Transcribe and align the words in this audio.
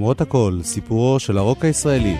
למרות 0.00 0.20
הכל, 0.20 0.58
סיפורו 0.62 1.18
של 1.18 1.38
הרוק 1.38 1.64
הישראלי. 1.64 2.16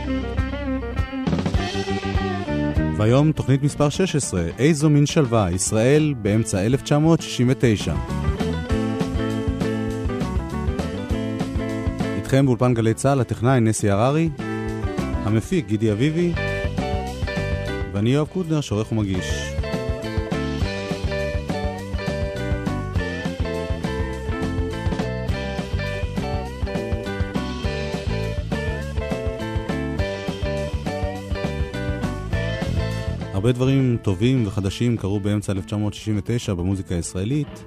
והיום 2.97 3.33
תוכנית 3.33 3.63
מספר 3.63 3.89
16, 3.89 4.43
איזו 4.59 4.91
מין 4.91 5.07
שלווה, 5.07 5.51
ישראל 5.51 6.15
באמצע 6.23 6.67
1969. 6.67 7.95
איתכם 12.17 12.47
באולפן 12.47 12.75
גלי 12.75 12.95
צה"ל, 12.95 13.21
הטכנאי 13.21 13.61
נסי 13.61 13.91
הררי, 13.91 14.29
המפיק 15.25 15.67
גידי 15.67 15.93
אביבי, 15.93 16.33
ואני 17.93 18.11
יואב 18.11 18.27
קוטנר, 18.27 18.61
שעורך 18.61 18.93
ומגיש. 18.93 19.40
הרבה 33.51 33.59
דברים 33.59 33.97
טובים 34.03 34.47
וחדשים 34.47 34.97
קרו 34.97 35.21
באמצע 35.21 35.53
1969 35.53 36.55
במוזיקה 36.55 36.95
הישראלית, 36.95 37.65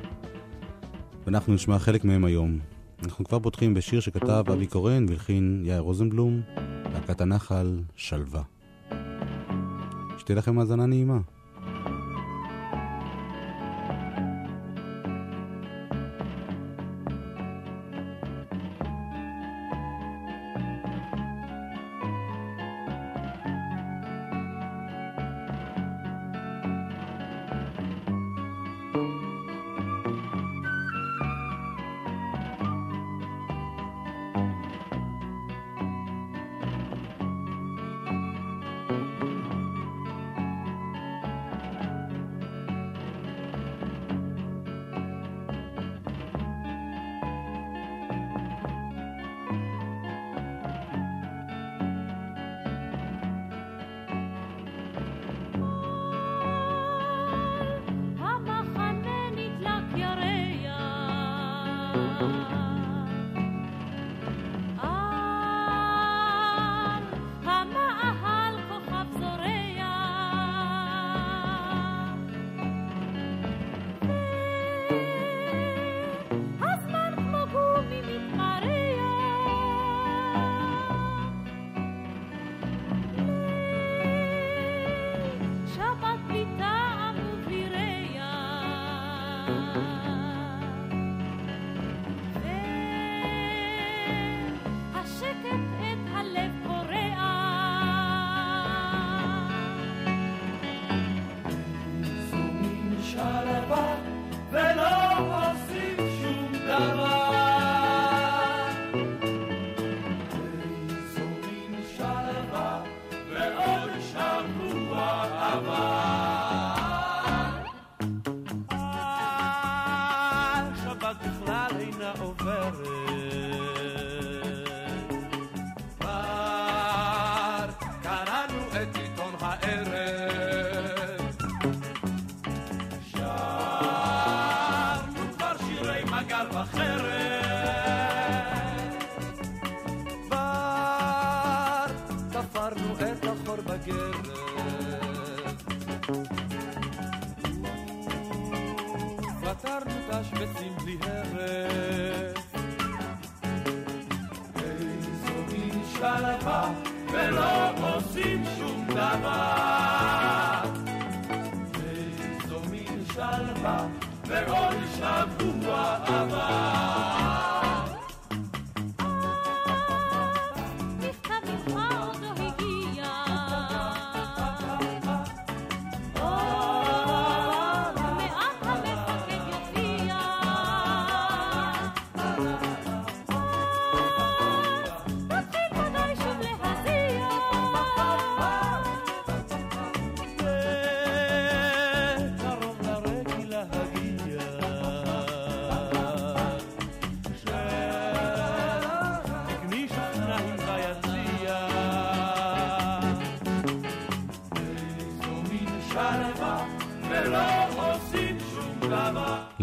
ואנחנו 1.26 1.54
נשמע 1.54 1.80
חלק 1.80 2.06
מהם 2.06 2.26
היום. 2.26 2.60
אנחנו 3.04 3.26
כבר 3.26 3.40
פותחים 3.40 3.74
בשיר 3.74 4.00
שכתב 4.00 4.44
אבי 4.52 4.68
קורן 4.68 5.06
והלחין 5.10 5.64
יאיר 5.66 5.80
רוזנבלום, 5.80 6.42
להקת 6.94 7.22
הנחל, 7.22 7.80
שלווה. 7.96 8.42
שתהיה 10.18 10.38
לכם 10.38 10.60
האזנה 10.60 10.86
נעימה. 10.86 11.20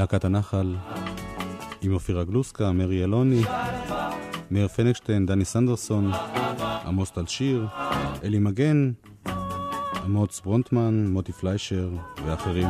להקת 0.01 0.25
הנחל 0.25 0.77
עם 1.83 1.93
אופירה 1.93 2.25
גלוסקה, 2.25 2.73
מרי 2.73 3.05
אלוני, 3.05 3.43
מאיר 4.51 4.69
פנקשטיין, 4.69 5.27
דני 5.27 5.45
סנדרסון, 5.45 6.11
עמוס 6.87 7.11
טל 7.11 7.27
שיר, 7.27 7.67
אלי 8.25 8.39
מגן, 8.39 8.93
אמוץ 10.05 10.41
ברונטמן, 10.41 11.07
מוטי 11.09 11.33
פליישר 11.33 11.91
ואחרים. 12.27 12.69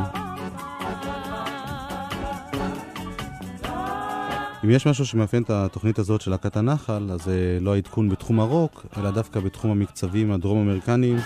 אם 4.63 4.69
יש 4.69 4.87
משהו 4.87 5.05
שמאפיין 5.05 5.43
את 5.43 5.49
התוכנית 5.49 5.99
הזאת 5.99 6.21
של 6.21 6.31
להקת 6.31 6.57
הנחל, 6.57 7.09
אז 7.11 7.23
זה 7.23 7.57
לא 7.61 7.73
העדכון 7.73 8.09
בתחום 8.09 8.39
הרוק, 8.39 8.85
אלא 8.97 9.11
דווקא 9.11 9.39
בתחום 9.39 9.71
המקצבים 9.71 10.31
הדרום-אמריקניים. 10.31 11.17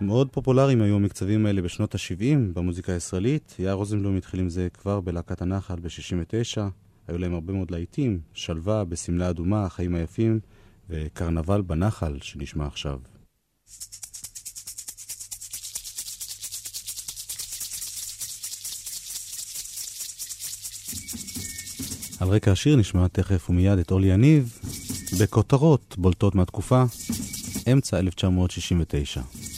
מאוד 0.00 0.28
פופולריים 0.30 0.82
היו 0.82 0.96
המקצבים 0.96 1.46
האלה 1.46 1.62
בשנות 1.62 1.94
ה-70 1.94 2.38
במוזיקה 2.54 2.92
הישראלית. 2.92 3.54
יאיר 3.58 3.72
רוזנבלום 3.72 4.16
התחיל 4.16 4.40
עם 4.40 4.48
זה 4.48 4.68
כבר 4.74 5.00
בלהקת 5.00 5.42
הנחל 5.42 5.74
ב-69. 5.80 6.60
היו 7.08 7.18
להם 7.18 7.34
הרבה 7.34 7.52
מאוד 7.52 7.70
להיטים, 7.70 8.20
שלווה 8.32 8.84
בשמלה 8.84 9.30
אדומה, 9.30 9.64
החיים 9.64 9.94
היפים, 9.94 10.40
וקרנבל 10.90 11.62
בנחל 11.62 12.18
שנשמע 12.20 12.66
עכשיו. 12.66 12.98
על 22.20 22.28
רקע 22.28 22.52
השיר 22.52 22.76
נשמע 22.76 23.08
תכף 23.08 23.50
ומיד 23.50 23.78
את 23.78 23.90
אורלי 23.90 24.08
יניב 24.08 24.58
בכותרות 25.20 25.94
בולטות 25.98 26.34
מהתקופה, 26.34 26.84
אמצע 27.72 27.98
1969. 27.98 29.49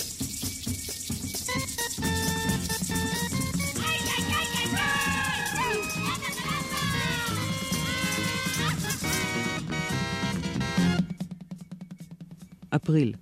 אפריל 12.74 13.12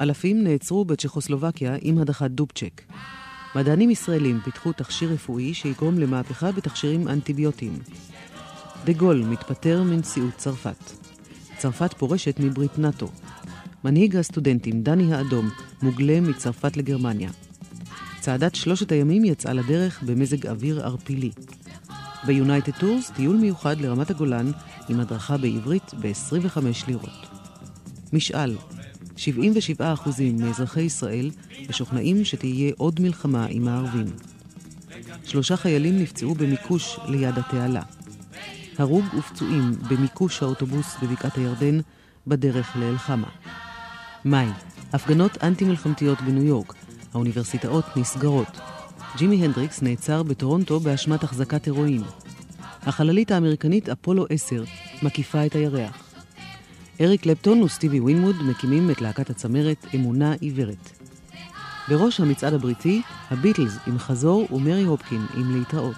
אלפים 0.00 0.44
נעצרו 0.44 0.84
בצ'כוסלובקיה 0.84 1.76
עם 1.80 1.98
הדחת 1.98 2.30
דובצ'ק. 2.30 2.82
מדענים 3.54 3.90
ישראלים 3.90 4.40
פיתחו 4.44 4.72
תכשיר 4.72 5.12
רפואי 5.12 5.54
שיגרום 5.54 5.98
למהפכה 5.98 6.52
בתכשירים 6.52 7.08
אנטיביוטיים. 7.08 7.78
דה 8.84 8.92
גול 8.92 9.24
מתפטר 9.24 9.82
מנשיאות 9.82 10.34
צרפת. 10.36 10.92
צרפת 11.58 11.94
פורשת 11.98 12.40
מברית 12.40 12.78
נאט"ו. 12.78 13.08
מנהיג 13.84 14.16
הסטודנטים, 14.16 14.82
דני 14.82 15.14
האדום, 15.14 15.50
מוגלה 15.82 16.20
מצרפת 16.20 16.76
לגרמניה. 16.76 17.30
צעדת 18.20 18.54
שלושת 18.54 18.92
הימים 18.92 19.24
יצאה 19.24 19.52
לדרך 19.52 20.02
במזג 20.02 20.46
אוויר 20.46 20.86
ערפילי. 20.86 21.30
ביונייטד 22.26 22.72
טורס 22.72 23.10
טיול 23.10 23.36
מיוחד 23.36 23.80
לרמת 23.80 24.10
הגולן 24.10 24.50
עם 24.88 25.00
הדרכה 25.00 25.36
בעברית 25.36 25.94
ב-25 26.00 26.60
לירות. 26.86 27.26
משאל 28.12 28.56
77% 29.16 29.20
מאזרחי 30.38 30.80
ישראל 30.80 31.30
משוכנעים 31.68 32.24
שתהיה 32.24 32.72
עוד 32.76 33.00
מלחמה 33.00 33.46
עם 33.50 33.68
הערבים. 33.68 34.06
שלושה 35.24 35.56
חיילים 35.56 35.98
נפצעו 35.98 36.34
במיקוש 36.34 36.98
ליד 37.08 37.38
התעלה. 37.38 37.82
הרוג 38.78 39.04
ופצועים 39.18 39.72
במיקוש 39.90 40.42
האוטובוס 40.42 40.96
בבקעת 41.02 41.36
הירדן 41.36 41.80
בדרך 42.26 42.76
לאל-חמה. 42.76 43.28
מאי, 44.24 44.46
הפגנות 44.92 45.38
אנטי-מלחמתיות 45.42 46.20
בניו 46.20 46.44
יורק. 46.44 46.74
האוניברסיטאות 47.14 47.84
נסגרות. 47.96 48.60
ג'ימי 49.16 49.44
הנדריקס 49.44 49.82
נעצר 49.82 50.22
בטורונטו 50.22 50.80
באשמת 50.80 51.24
החזקת 51.24 51.64
הירואין. 51.64 52.02
החללית 52.82 53.30
האמריקנית 53.30 53.88
אפולו 53.88 54.26
10 54.30 54.64
מקיפה 55.02 55.46
את 55.46 55.54
הירח. 55.54 56.05
אריק 57.00 57.22
קלפטון 57.22 57.62
וסטיבי 57.62 58.00
ווינמוד 58.00 58.36
מקימים 58.42 58.90
את 58.90 59.00
להקת 59.00 59.30
הצמרת 59.30 59.86
אמונה 59.94 60.32
עיוורת. 60.40 60.90
בראש 61.88 62.20
המצעד 62.20 62.54
הבריטי, 62.54 63.02
הביטלס 63.30 63.78
עם 63.86 63.98
חזור 63.98 64.48
ומרי 64.52 64.84
הופקין 64.84 65.26
עם 65.34 65.56
להתראות. 65.58 65.96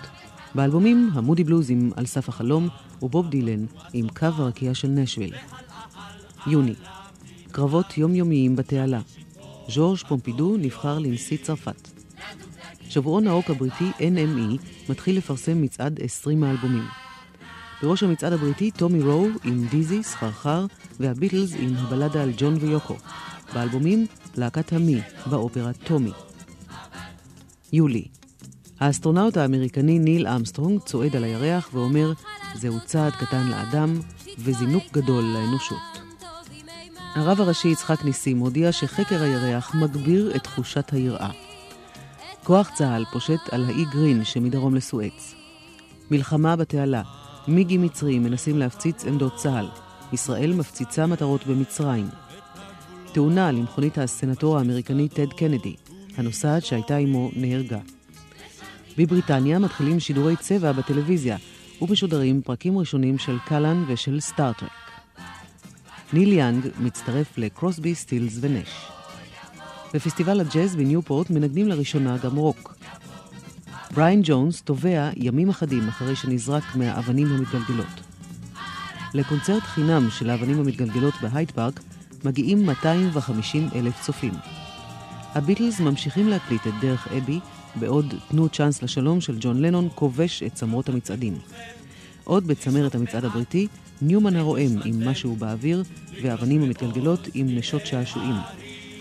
באלבומים 0.54 1.10
המודי 1.12 1.44
בלוז 1.44 1.70
עם 1.70 1.90
על 1.96 2.06
סף 2.06 2.28
החלום 2.28 2.68
ובוב 3.02 3.28
דילן 3.28 3.66
עם 3.92 4.08
קו 4.08 4.26
הרקיע 4.26 4.74
של 4.74 4.88
נשוויל. 4.88 5.34
יוני 6.46 6.74
קרבות 7.52 7.98
יומיומיים 7.98 8.56
בתעלה. 8.56 9.00
ז'ורג' 9.68 9.98
פומפידו 10.08 10.56
נבחר 10.56 10.98
לנשיא 10.98 11.36
צרפת. 11.42 11.88
שבועון 12.88 13.26
האוק 13.26 13.50
הבריטי 13.50 13.90
NME 13.98 14.58
מתחיל 14.88 15.16
לפרסם 15.16 15.62
מצעד 15.62 16.00
20 16.02 16.44
האלבומים. 16.44 16.84
בראש 17.82 18.02
המצעד 18.02 18.32
הבריטי 18.32 18.70
טומי 18.70 19.02
רו 19.02 19.26
עם 19.44 19.66
דיזי, 19.70 20.02
סחרחר, 20.02 20.66
והביטלס 21.00 21.54
עם 21.58 21.76
הבלדה 21.76 22.22
על 22.22 22.32
ג'ון 22.36 22.56
ויוקו. 22.60 22.96
באלבומים 23.54 24.06
להקת 24.36 24.72
המי, 24.72 25.00
באופרה 25.26 25.72
טומי. 25.72 26.12
יולי 27.72 28.04
האסטרונאוט 28.80 29.36
האמריקני 29.36 29.98
ניל 29.98 30.26
ארמסטרונג 30.26 30.81
צועד 30.80 31.16
על 31.16 31.25
הירח 31.25 31.70
ואומר 31.72 32.12
זהו 32.54 32.78
צעד 32.84 33.12
קטן 33.12 33.46
לאדם 33.46 34.00
וזינוק 34.38 34.84
גדול 34.92 35.24
לאנושות. 35.24 35.78
הרב 37.14 37.40
הראשי 37.40 37.69
יצחק 37.69 38.04
ניסים 38.04 38.38
הודיע 38.38 38.72
שחקר 38.72 39.22
הירח 39.22 39.74
מגביר 39.74 40.36
את 40.36 40.42
תחושת 40.42 40.92
היראה. 40.92 41.31
כוח 42.44 42.70
צה"ל 42.74 43.04
פושט 43.12 43.48
על 43.50 43.64
האי 43.64 43.84
גרין 43.84 44.24
שמדרום 44.24 44.74
לסואץ. 44.74 45.34
מלחמה 46.10 46.56
בתעלה, 46.56 47.02
מיגים 47.48 47.82
מצריים 47.82 48.22
מנסים 48.22 48.58
להפציץ 48.58 49.04
עמדות 49.04 49.36
צה"ל. 49.36 49.68
ישראל 50.12 50.52
מפציצה 50.52 51.06
מטרות 51.06 51.46
במצרים. 51.46 52.08
תאונה 53.12 53.52
למכונית 53.52 53.98
הסנטור 53.98 54.58
האמריקני 54.58 55.08
טד 55.08 55.32
קנדי. 55.32 55.74
הנוסעת 56.16 56.64
שהייתה 56.64 56.96
עמו 56.96 57.30
נהרגה. 57.36 57.78
בבריטניה 58.98 59.58
מתחילים 59.58 60.00
שידורי 60.00 60.36
צבע 60.36 60.72
בטלוויזיה 60.72 61.36
ומשודרים 61.82 62.42
פרקים 62.42 62.78
ראשונים 62.78 63.18
של 63.18 63.36
קלאן 63.46 63.84
ושל 63.88 64.20
סטארטרק. 64.20 64.70
ניל 66.12 66.32
יאנג 66.32 66.68
מצטרף 66.80 67.38
לקרוסבי, 67.38 67.94
סטילס 67.94 68.38
ונש. 68.40 68.68
בפסטיבל 69.94 70.40
הג'אז 70.40 70.76
בניופורט 70.76 71.30
מנגנים 71.30 71.68
לראשונה 71.68 72.18
גם 72.18 72.36
רוק. 72.36 72.74
בריין 73.94 74.20
ג'ונס 74.25 74.62
תובע 74.62 75.11
ימים 75.17 75.49
אחדים 75.49 75.88
אחרי 75.88 76.17
שנזרק 76.17 76.64
מהאבנים 76.75 77.26
המתגלגלות. 77.26 78.00
לקונצרט 79.14 79.62
חינם 79.62 80.11
של 80.11 80.31
האבנים 80.31 80.61
המתגלגלות 80.61 81.14
בהייד 81.23 81.50
פארק 81.50 81.81
מגיעים 82.25 82.67
250 82.67 83.69
אלף 83.75 84.02
צופים. 84.02 84.32
הביטלס 85.35 85.81
ממשיכים 85.81 86.29
להקליט 86.29 86.67
את 86.67 86.73
דרך 86.81 87.08
אבי, 87.08 87.40
בעוד 87.75 88.14
תנו 88.29 88.49
צ'אנס 88.49 88.82
לשלום 88.82 89.20
של 89.20 89.37
ג'ון 89.40 89.62
לנון 89.62 89.88
כובש 89.94 90.43
את 90.43 90.55
צמרות 90.55 90.88
המצעדים. 90.88 91.38
עוד 92.25 92.46
בצמרת 92.46 92.94
המצעד 92.94 93.25
הבריטי, 93.25 93.67
ניומן 94.02 94.37
הרועם 94.37 94.79
עם 94.84 95.08
משהו 95.08 95.37
באוויר, 95.37 95.82
והאבנים 96.23 96.62
המתגלגלות 96.62 97.29
עם 97.34 97.46
נשות 97.56 97.87
שעשועים. 97.87 98.37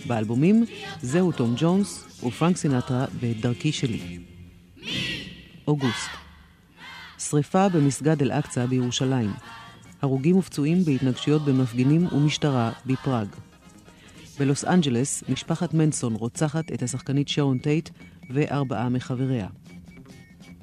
באלבומים, 0.07 0.65
זהו 1.01 1.31
תום 1.31 1.53
ג'ונס 1.57 2.19
ופרנק 2.23 2.57
סינטרה 2.57 3.05
ב"דרכי 3.21 3.71
שלי". 3.71 4.19
אוגוסט 5.67 6.09
שריפה 7.19 7.69
במסגד 7.69 8.21
אל-אקצא 8.21 8.65
בירושלים. 8.65 9.31
הרוגים 10.01 10.37
ופצועים 10.37 10.83
בהתנגשויות 10.83 11.41
בין 11.45 11.57
מפגינים 11.57 12.07
ומשטרה 12.13 12.71
בפראג. 12.85 13.27
בלוס 14.39 14.65
אנג'לס, 14.65 15.23
משפחת 15.29 15.73
מנסון 15.73 16.15
רוצחת 16.15 16.71
את 16.71 16.81
השחקנית 16.83 17.27
שרון 17.27 17.57
טייט 17.57 17.89
וארבעה 18.29 18.89
מחבריה. 18.89 19.47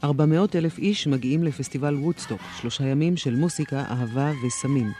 400 0.04 0.56
אלף 0.56 0.78
איש 0.78 1.06
מגיעים 1.06 1.44
לפסטיבל 1.44 1.94
וודסטוק, 1.94 2.40
שלושה 2.60 2.84
ימים 2.84 3.16
של 3.16 3.36
מוסיקה, 3.36 3.84
אהבה 3.90 4.32
וסמים. 4.46 4.92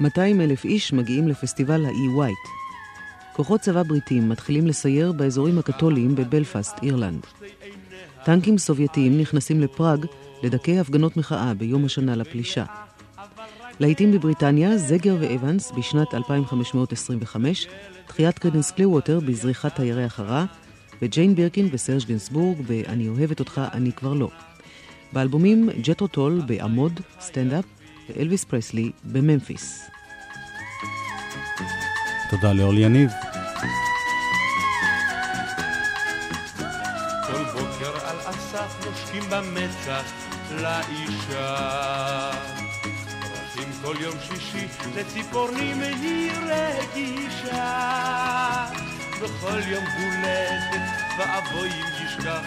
200 0.00 0.40
אלף 0.40 0.64
איש 0.64 0.92
מגיעים 0.92 1.28
לפסטיבל 1.28 1.84
האי 1.84 2.08
ווייט. 2.14 2.38
כוחות 3.32 3.60
צבא 3.60 3.82
בריטים 3.82 4.28
מתחילים 4.28 4.66
לסייר 4.66 5.12
באזורים 5.12 5.58
הקתוליים 5.58 6.14
בבלפאסט, 6.14 6.74
אירלנד. 6.82 7.26
טנקים 8.24 8.58
סובייטיים 8.58 9.18
נכנסים 9.20 9.60
לפראג 9.60 10.06
לדכא 10.42 10.70
הפגנות 10.70 11.16
מחאה 11.16 11.54
ביום 11.54 11.84
השנה 11.84 12.16
לפלישה. 12.16 12.64
להיטים 13.80 14.12
בבריטניה, 14.12 14.78
זגר 14.78 15.16
ואבנס 15.20 15.72
בשנת 15.76 16.14
2525, 16.14 17.66
תחיית 18.06 18.38
קרידנס 18.38 18.70
קלירווטר 18.70 19.20
בזריחת 19.20 19.80
הירח 19.80 20.20
הרע, 20.20 20.44
וג'יין 21.02 21.34
בירקין 21.34 21.68
וסרג' 21.72 22.04
גנסבורג 22.08 22.58
ב"אני 22.66 23.08
אוהבת 23.08 23.40
אותך, 23.40 23.60
אני 23.72 23.92
כבר 23.92 24.12
לא". 24.12 24.28
באלבומים 25.12 25.70
ג'טרו 25.82 26.08
טול 26.08 26.42
בעמוד, 26.46 27.00
סטנדאפ, 27.20 27.64
ואלוויס 28.08 28.44
פרסלי 28.44 28.90
בממפיס. 29.04 29.90
תודה 32.30 32.52
לאורלי 32.52 32.80
יניב. 32.80 33.10
במצח 39.30 40.12
לאישה. 40.50 42.30
רצים 43.22 43.68
כל 43.82 43.94
יום 44.00 44.14
שישי 44.28 44.66
לציפורנים 44.96 45.80
היא 45.80 46.30
רגישה. 46.32 47.64
בכל 49.22 49.60
יום 49.68 49.84
הולדת 49.84 50.82
ואבוי 51.18 51.68
אם 51.68 52.06
ישכח, 52.06 52.40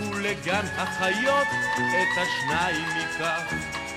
ולגן 0.00 0.64
החיות 0.76 1.46
את 1.76 2.18
השניים 2.18 2.86
ייקח. 2.96 3.54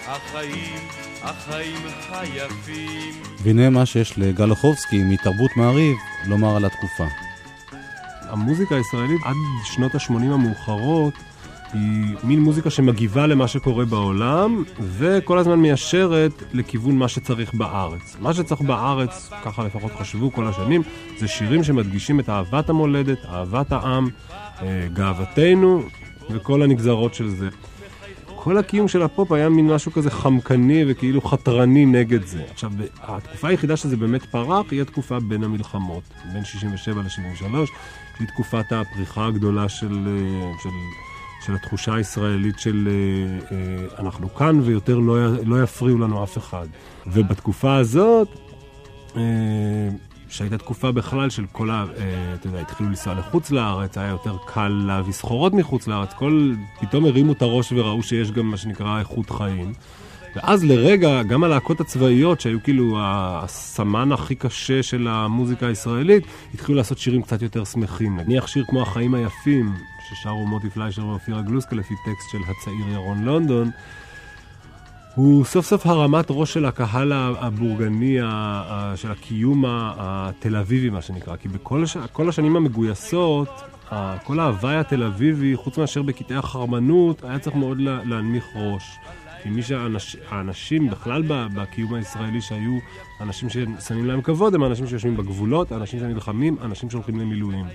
החיים, 0.08 0.88
החיים 1.22 1.82
היפים. 2.12 3.14
והנה 3.44 3.70
מה 3.70 3.86
שיש 3.86 4.18
לגל 4.18 4.50
אוחובסקי 4.50 5.04
מתרבות 5.04 5.52
מעריב 5.58 5.98
לומר 6.26 6.56
על 6.56 6.66
התקופה. 6.66 7.08
המוזיקה 8.22 8.76
הישראלית 8.76 9.22
עד 9.26 9.36
שנות 9.64 9.96
ה-80 9.96 10.14
המאוחרות 10.14 11.14
היא 11.74 12.16
מין 12.24 12.40
מוזיקה 12.40 12.70
שמגיבה 12.70 13.28
למה 13.28 13.48
שקורה 13.48 13.86
בעולם, 13.86 14.64
וכל 14.80 15.38
הזמן 15.38 15.60
מיישרת 15.60 16.44
לכיוון 16.54 16.98
מה 16.98 17.08
שצריך 17.08 17.54
בארץ. 17.54 18.18
מה 18.20 18.34
שצריך 18.34 18.62
בארץ, 18.62 19.30
ככה 19.46 19.64
לפחות 19.64 19.92
חשבו 20.00 20.32
כל 20.32 20.48
השנים, 20.48 20.82
זה 21.18 21.28
שירים 21.28 21.64
שמדגישים 21.64 22.20
את 22.20 22.30
אהבת 22.30 22.70
המולדת, 22.70 23.26
אהבת 23.26 23.72
העם, 23.72 24.10
אה, 24.62 24.88
גאוותנו, 24.94 25.84
וכל 26.30 26.62
הנגזרות 26.62 27.14
של 27.14 27.30
זה. 27.30 27.50
כל 28.46 28.58
הקיום 28.58 28.88
של 28.88 29.02
הפופ 29.02 29.32
היה 29.32 29.50
מין 29.50 29.68
משהו 29.68 29.92
כזה 29.92 30.12
חמקני 30.12 30.84
וכאילו 30.88 31.22
חתרני 31.22 31.86
נגד 31.86 32.26
זה. 32.26 32.44
עכשיו, 32.52 32.72
התקופה 33.02 33.48
היחידה 33.48 33.78
שזה 33.78 33.98
באמת 33.98 34.24
פרח 34.24 34.66
היא 34.72 34.82
התקופה 34.82 35.20
בין 35.20 35.44
המלחמות, 35.44 36.04
בין 36.34 36.46
67 36.46 37.02
ל-73, 37.02 37.68
שהיא 38.18 38.28
תקופת 38.28 38.72
הפריחה 38.72 39.26
הגדולה 39.26 39.70
של, 39.70 40.08
אה, 40.08 40.52
של, 40.64 40.70
של 41.46 41.56
התחושה 41.56 41.94
הישראלית 41.96 42.60
של 42.60 42.88
אה, 42.88 43.58
אה, 43.58 43.86
אנחנו 44.00 44.36
כאן 44.36 44.60
ויותר 44.64 45.00
לא, 45.00 45.18
לא 45.46 45.64
יפריעו 45.64 45.98
לנו 45.98 46.24
אף 46.24 46.38
אחד. 46.38 46.68
ובתקופה 47.08 47.76
הזאת, 47.76 48.28
שהייתה 50.30 50.58
תקופה 50.58 50.92
בכלל 50.92 51.30
של 51.30 51.46
כל 51.52 51.70
ה... 51.70 51.86
אתה 52.34 52.48
יודע, 52.48 52.62
התחילו 52.62 52.90
לנסוע 52.90 53.14
לחוץ 53.14 53.52
לארץ, 53.52 53.98
היה 53.98 54.10
יותר 54.10 54.36
קל 54.48 54.84
להביא 54.88 55.14
סחורות 55.14 55.54
מחוץ 55.54 55.88
לארץ, 55.88 56.14
כל... 56.14 56.54
פתאום 56.82 57.06
הרימו 57.06 57.32
את 57.32 57.42
הראש 57.42 57.72
וראו 57.72 58.04
שיש 58.04 58.32
גם 58.32 58.46
מה 58.46 58.58
שנקרא 58.58 59.00
איכות 59.00 59.30
חיים. 59.30 59.74
ואז 60.36 60.64
לרגע, 60.64 61.24
גם 61.24 61.44
הלהקות 61.44 61.80
הצבאיות, 61.80 62.42
שהיו 62.42 62.64
כאילו 62.64 62.98
הסמן 63.02 64.12
הכי 64.12 64.36
קשה 64.36 64.84
של 64.84 65.08
המוזיקה 65.08 65.68
הישראלית, 65.68 66.24
התחילו 66.54 66.78
לעשות 66.78 66.98
שירים 66.98 67.22
קצת 67.22 67.42
יותר 67.42 67.64
שמחים. 67.64 68.20
נניח 68.20 68.48
שיר 68.48 68.66
כמו 68.68 68.82
החיים 68.82 69.14
היפים, 69.14 69.74
ששרו 70.10 70.48
מוטי 70.48 70.70
פליישר 70.70 71.06
ואופירה 71.06 71.42
גלוסקה 71.42 71.76
לפי 71.76 71.94
טקסט 72.06 72.30
של 72.32 72.38
הצעיר 72.48 72.94
ירון 72.94 73.24
לונדון, 73.24 73.72
הוא 75.16 75.46
סוף 75.46 75.66
סוף 75.66 75.86
הרמת 75.86 76.26
ראש 76.30 76.54
של 76.54 76.66
הקהל 76.66 77.14
הבורגני, 77.14 78.18
של 78.96 79.12
הקיום 79.12 79.64
התל 79.68 80.56
אביבי, 80.56 80.90
מה 80.90 81.02
שנקרא. 81.02 81.36
כי 81.36 81.48
בכל 81.48 81.84
הש... 81.84 81.98
השנים 82.28 82.56
המגויסות, 82.56 83.50
כל 84.24 84.40
ההוואי 84.40 84.76
התל 84.76 85.04
אביבי, 85.04 85.56
חוץ 85.56 85.78
מאשר 85.78 86.02
בקטעי 86.02 86.38
החרמנות, 86.38 87.24
היה 87.24 87.40
צריך 87.40 87.56
מאוד 87.56 87.78
להנמיך 87.80 88.46
ראש. 88.56 89.00
כי 89.44 89.50
מי 89.50 89.62
שהאנשים 89.62 90.90
בכלל 90.90 91.24
בקיום 91.28 91.94
הישראלי 91.94 92.42
שהיו 92.42 92.78
אנשים 93.22 93.50
ששמים 93.50 94.06
להם 94.06 94.22
כבוד, 94.22 94.56
הם 94.56 94.64
האנשים 94.64 94.88
שיושבים 94.88 95.18
בגבולות, 95.18 95.72
האנשים 95.72 96.00
שנלחמים, 96.00 96.58
האנשים 96.62 96.90
שהולכים 96.90 97.20
למילואים. 97.20 97.66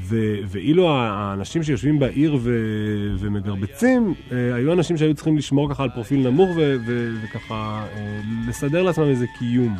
ו- 0.00 0.38
ואילו 0.48 0.90
האנשים 0.90 1.62
שיושבים 1.62 1.98
בעיר 1.98 2.36
ו- 2.40 3.14
ומגרבצים, 3.18 4.14
אה, 4.32 4.54
היו 4.54 4.72
אנשים 4.72 4.96
שהיו 4.96 5.14
צריכים 5.14 5.36
לשמור 5.36 5.70
ככה 5.70 5.82
על 5.82 5.90
פרופיל 5.90 6.30
נמוך 6.30 6.50
ו- 6.56 6.76
ו- 6.86 7.10
וככה 7.22 7.86
אה, 7.92 8.20
לסדר 8.48 8.82
לעצמם 8.82 9.04
איזה 9.04 9.26
קיום. 9.38 9.76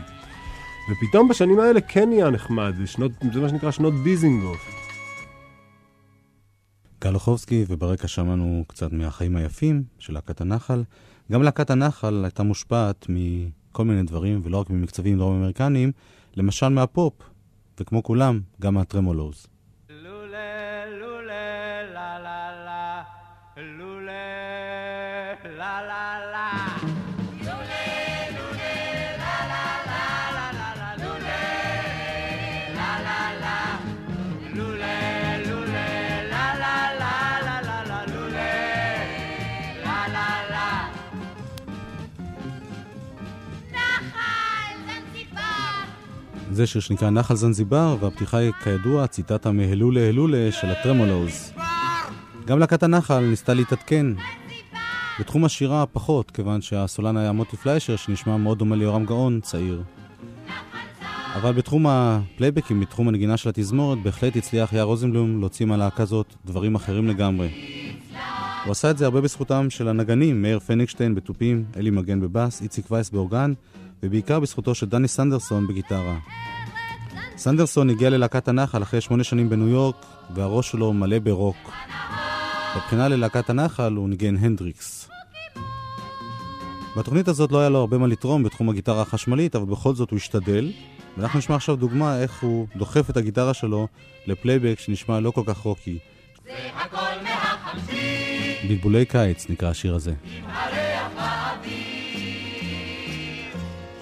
ופתאום 0.91 1.29
בשנים 1.29 1.59
האלה 1.61 1.81
כן 1.81 2.09
נהיה 2.09 2.31
נחמד, 2.31 2.75
זה, 2.77 2.87
שנות, 2.87 3.13
זה 3.33 3.41
מה 3.41 3.49
שנקרא 3.49 3.71
שנות 3.71 3.95
דיזינגוף. 4.05 4.83
גל 7.05 7.15
אוחובסקי, 7.15 7.65
וברקע 7.69 8.09
שמענו 8.09 8.65
קצת 8.67 8.93
מהחיים 8.93 9.37
היפים 9.37 9.83
של 9.99 10.13
להקת 10.13 10.41
הנחל. 10.41 10.83
גם 11.33 11.43
להקת 11.43 11.71
הנחל 11.71 12.25
הייתה 12.25 12.43
מושפעת 12.43 13.07
מכל 13.09 13.85
מיני 13.85 14.03
דברים, 14.03 14.41
ולא 14.45 14.61
רק 14.61 14.71
ממקצבים 14.71 15.19
דרום 15.19 15.37
אמריקניים, 15.37 15.93
למשל 16.37 16.69
מהפופ, 16.69 17.13
וכמו 17.81 18.03
כולם, 18.03 18.41
גם 18.61 18.75
מהטרמולוז. 18.75 19.47
זה 46.51 46.67
שיר 46.67 46.81
שנקרא 46.81 47.11
נחל 47.11 47.35
זנזיבר, 47.35 47.97
והפתיחה 48.01 48.37
היא 48.37 48.53
כידוע 48.65 49.07
ציטטה 49.07 49.53
מהלולה 49.53 50.09
הלולה 50.09 50.53
של 50.53 50.71
הטרמולוז. 50.71 51.53
גם 52.47 52.59
להקת 52.59 52.83
הנחל 52.83 53.21
ניסתה 53.21 53.55
להתעדכן. 53.55 54.07
בתחום 55.21 55.45
השירה 55.45 55.87
פחות, 55.87 56.31
כיוון 56.31 56.61
שהסולן 56.61 57.17
היה 57.17 57.33
מוטי 57.33 57.57
פליישר, 57.57 57.97
שנשמע 57.97 58.37
מאוד 58.37 58.59
דומה 58.59 58.77
ליורם 58.77 59.05
גאון, 59.05 59.41
צעיר. 59.41 59.83
אבל 61.37 61.53
בתחום 61.53 61.87
הפלייבקים, 61.87 62.81
בתחום 62.81 63.09
הנגינה 63.09 63.37
של 63.37 63.49
התזמורת, 63.49 63.99
בהחלט 64.03 64.37
הצליח 64.37 64.73
יאיר 64.73 64.83
רוזנבלום 64.83 65.41
להוציא 65.41 65.67
מהלהקה 65.67 66.03
הזאת 66.03 66.35
דברים 66.45 66.75
אחרים 66.75 67.09
לגמרי. 67.09 67.51
הוא 68.65 68.71
עשה 68.71 68.91
את 68.91 68.99
זה 68.99 69.05
הרבה 69.05 69.21
בזכותם 69.21 69.71
של 69.71 69.89
הנגנים, 69.89 70.43
מאיר 70.43 70.59
פניגשטיין 70.59 71.15
בתופים, 71.15 71.65
אלי 71.77 71.91
מגן 71.91 72.21
בבאס, 72.21 72.63
איציק 72.63 72.91
וייס 72.91 73.11
באורגן, 73.11 73.53
ובעיקר 74.03 74.41
בזכותו 74.41 74.75
של 74.75 74.87
דני 74.87 75.09
סנדרסון 75.09 75.67
בגיטרה. 75.67 76.19
סנדרסון 77.37 77.91
הגיע 77.91 78.11
ללהקת 78.11 78.49
הנחל 78.49 78.83
אחרי 78.83 79.01
שמונה 79.01 79.25
שנים 79.25 79.49
בניו 79.49 79.69
יורק, 79.69 80.07
והראש 80.35 80.71
שלו 80.71 80.93
מלא 80.93 81.19
ברוק. 81.19 81.57
בבחינה 82.77 83.09
ללהקת 83.09 83.51
הנחל 83.51 83.93
הוא 83.93 84.09
ניגן 84.09 84.37
הנדריקס. 84.37 85.02
בתוכנית 86.97 87.29
הזאת 87.29 87.53
לא 87.53 87.61
היה 87.61 87.69
לו 87.69 87.79
הרבה 87.79 87.99
מה 87.99 88.07
לתרום 88.07 88.43
בתחום 88.43 88.69
הגיטרה 88.69 89.03
החשמלית, 89.03 89.57
אבל 89.57 89.65
בכל 89.65 89.95
זאת 89.95 90.11
הוא 90.11 90.17
השתדל, 90.17 90.73
ואנחנו 91.17 91.39
נשמע 91.39 91.57
עכשיו 91.57 91.77
דוגמה 91.77 92.19
איך 92.19 92.43
הוא 92.43 92.67
דוחף 92.77 93.11
את 93.11 93.17
הגיטרה 93.17 93.55
שלו 93.55 93.89
לפלייבק 94.27 94.79
שנשמע 94.79 95.21
לא 95.21 95.31
כל 95.31 95.43
כך 95.47 95.59
רוקי. 95.59 95.99
זה 96.45 96.51
הכל 96.75 96.97
מהחמסים 97.23 98.69
בלבולי 98.69 99.07
קיץ 99.07 99.51
נקרא 99.51 99.69
השיר 99.69 99.95
הזה. 99.95 100.11
עם 100.11 100.17
הריח 100.45 101.09
באוויר 101.17 101.73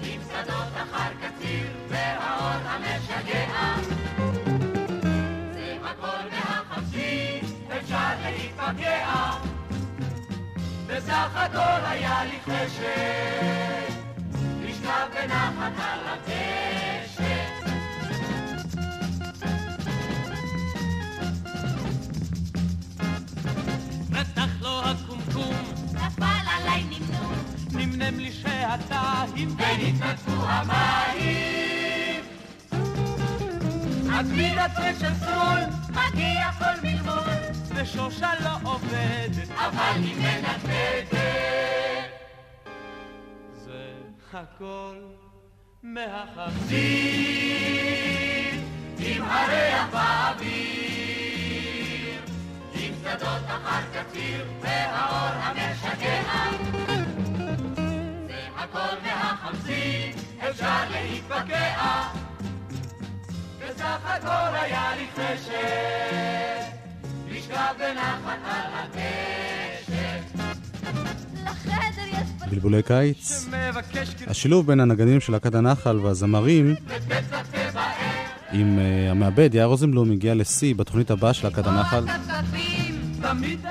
להתפגע, 0.01 2.30
בסך 11.11 11.35
הכל 11.35 11.85
היה 11.85 12.23
לי 12.23 12.39
חשק, 12.45 13.93
לשכב 14.61 15.07
בנחת 15.13 15.71
על 15.77 15.99
הדשא. 16.07 17.35
רתח 24.13 24.49
לו 24.61 24.81
הקומקום, 24.83 25.55
נפל 25.93 26.23
עליי 26.57 26.83
נמנום, 26.83 27.33
נמנם 27.71 28.19
לי 28.19 28.31
שאתה 28.31 29.23
ונתנתקו 29.33 30.45
המים. 30.47 32.23
הצמיד 34.09 34.57
הצד 34.57 34.93
של 34.99 35.13
שמאל, 35.19 35.63
מגיע 35.89 36.51
כל 36.59 36.81
מלמול, 36.83 37.00
ושושה 37.81 38.29
לא 38.43 38.71
עובדת, 38.71 39.49
אבל 39.55 40.01
היא 40.03 40.15
מנדנדת. 40.15 41.11
זה 43.55 43.93
הכל 44.33 44.95
מהחזית, 45.83 46.91
עם 48.99 49.23
הריח 49.23 49.87
באוויר, 49.91 50.61
עם 52.73 52.93
שדות 53.03 53.45
אחר 53.47 53.81
קציר, 53.93 54.45
והאור 54.61 55.33
המשגע. 55.41 56.21
זה 58.27 58.47
הכל 58.57 58.95
מהחמסית, 59.03 60.15
אפשר 60.49 60.89
להתפקע. 60.91 62.07
בסך 63.59 63.99
הכל 64.05 64.55
היה 64.55 64.95
לי 64.95 65.07
חשק. 65.15 66.70
בלבולי 72.49 72.83
קיץ, 72.83 73.47
השילוב 74.27 74.67
בין 74.67 74.79
הנגנים 74.79 75.19
של 75.19 75.31
להקת 75.31 75.55
הנחל 75.55 75.99
והזמרים 75.99 76.75
עם 78.51 78.79
uh, 78.79 79.11
המעבד 79.11 79.49
יאיר 79.53 79.65
רוזנבלום 79.65 80.11
הגיע 80.11 80.35
לשיא 80.35 80.75
בתוכנית 80.75 81.11
הבאה 81.11 81.33
של 81.33 81.47
להקת 81.47 81.67
הנחל. 81.67 82.05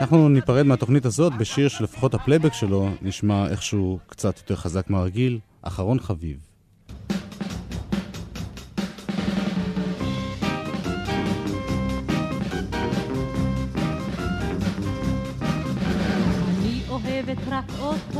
אנחנו 0.00 0.28
ניפרד 0.28 0.66
מהתוכנית 0.66 1.06
הזאת 1.06 1.32
בשיר 1.38 1.68
שלפחות 1.68 2.14
הפלייבק 2.14 2.52
שלו 2.52 2.90
נשמע 3.02 3.46
איכשהו 3.48 3.98
קצת 4.06 4.38
יותר 4.38 4.56
חזק 4.56 4.90
מהרגיל, 4.90 5.38
אחרון 5.62 6.00
חביב. 6.00 6.49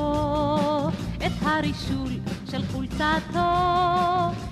גופו, 0.00 0.88
את 1.16 1.32
הרישול 1.42 2.10
של 2.50 2.62
חולצתו, 2.72 3.50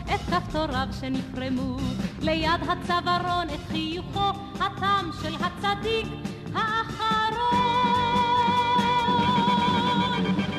את 0.04 0.20
כפתוריו 0.30 0.88
שנפרמו, 1.00 1.76
ליד 2.20 2.60
הצווארון 2.68 3.46
את 3.54 3.70
חיוכו, 3.70 4.30
התם 4.54 5.10
של 5.22 5.34
הצדיק 5.34 6.06
האחרון. 6.54 7.38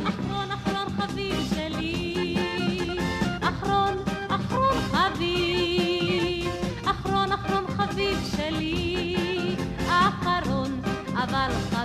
אחרון 0.08 0.51
אחרון 0.51 0.89
חביב 0.98 1.53
שלי, 1.55 2.38
אחרון 3.41 3.98
אחרון 4.29 4.77
חביב, 4.91 6.51
אחרון 6.86 7.31
אחרון 7.31 7.65
חביב 7.67 8.17
שלי, 8.38 9.55
אחרון 9.88 10.81
אבל 11.13 11.51
חביב. 11.69 11.78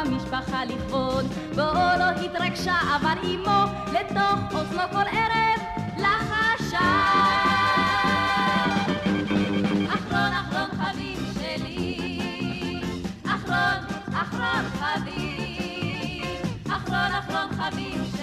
המשפחה 0.00 0.64
לכבוד, 0.64 1.24
בואו 1.54 1.98
לא 1.98 2.04
התרגשה, 2.24 2.74
אבל 2.96 3.18
אמו 3.24 3.64
לתוך 3.92 4.54
אוזנו 4.54 4.82
כל 4.92 5.08
ערב 5.12 5.60
לחשה. 5.98 6.78
אחרון 9.88 10.32
אחרון 10.32 10.70
חביב 10.78 11.18
שלי, 11.40 12.82
אחרון 13.24 13.80
אחרון 14.12 14.64
חביב, 14.78 15.66
שלי, 16.68 18.19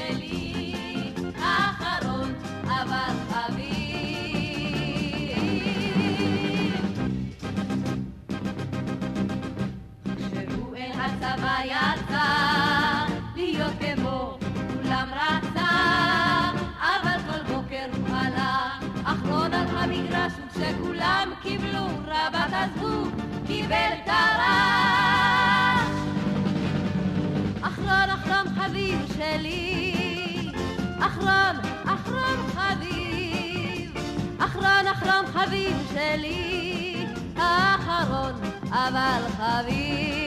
רבת 22.68 22.76
עזבו, 22.76 23.04
קיבל 23.48 23.92
טרח. 24.06 25.92
אחרון 27.62 28.10
אחרון 28.10 28.56
חביב 28.56 29.00
שלי, 29.18 30.52
אחרון 31.00 31.56
אחרון 31.86 32.48
חביב, 32.56 33.94
אחרון 34.40 34.88
אחרון 34.92 35.26
חביב 35.34 35.78
שלי, 35.94 37.06
אחרון 37.36 38.34
אבל 38.72 39.22
חביב. 39.38 40.27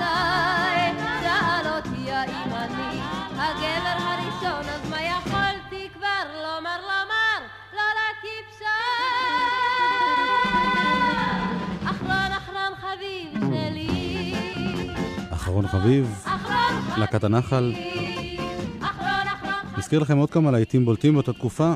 מתי. 0.00 1.04
שאל 1.22 1.66
אותי 1.76 2.10
האם 2.10 2.52
אני 2.52 3.00
הגבר 3.36 3.96
הראשון, 3.98 4.68
אז 4.68 4.90
מה 4.90 5.02
יכולתי 5.02 5.88
כבר 5.94 6.24
לומר 6.34 6.80
לומר? 6.80 7.46
לא 7.72 7.82
לטיפשה. 7.96 8.76
אחרון 11.84 12.32
אחרון 12.38 12.72
חביב 12.80 13.40
שלי, 13.50 14.34
אחרון 15.30 15.68
חביב, 15.68 16.24
להקת 16.96 17.24
הנחל. 17.24 17.72
נזכיר 19.78 20.00
לכם 20.00 20.18
עוד 20.18 20.30
כמה 20.30 20.50
להיטים 20.50 20.84
בולטים 20.84 21.14
באותה 21.14 21.32
תקופה. 21.32 21.72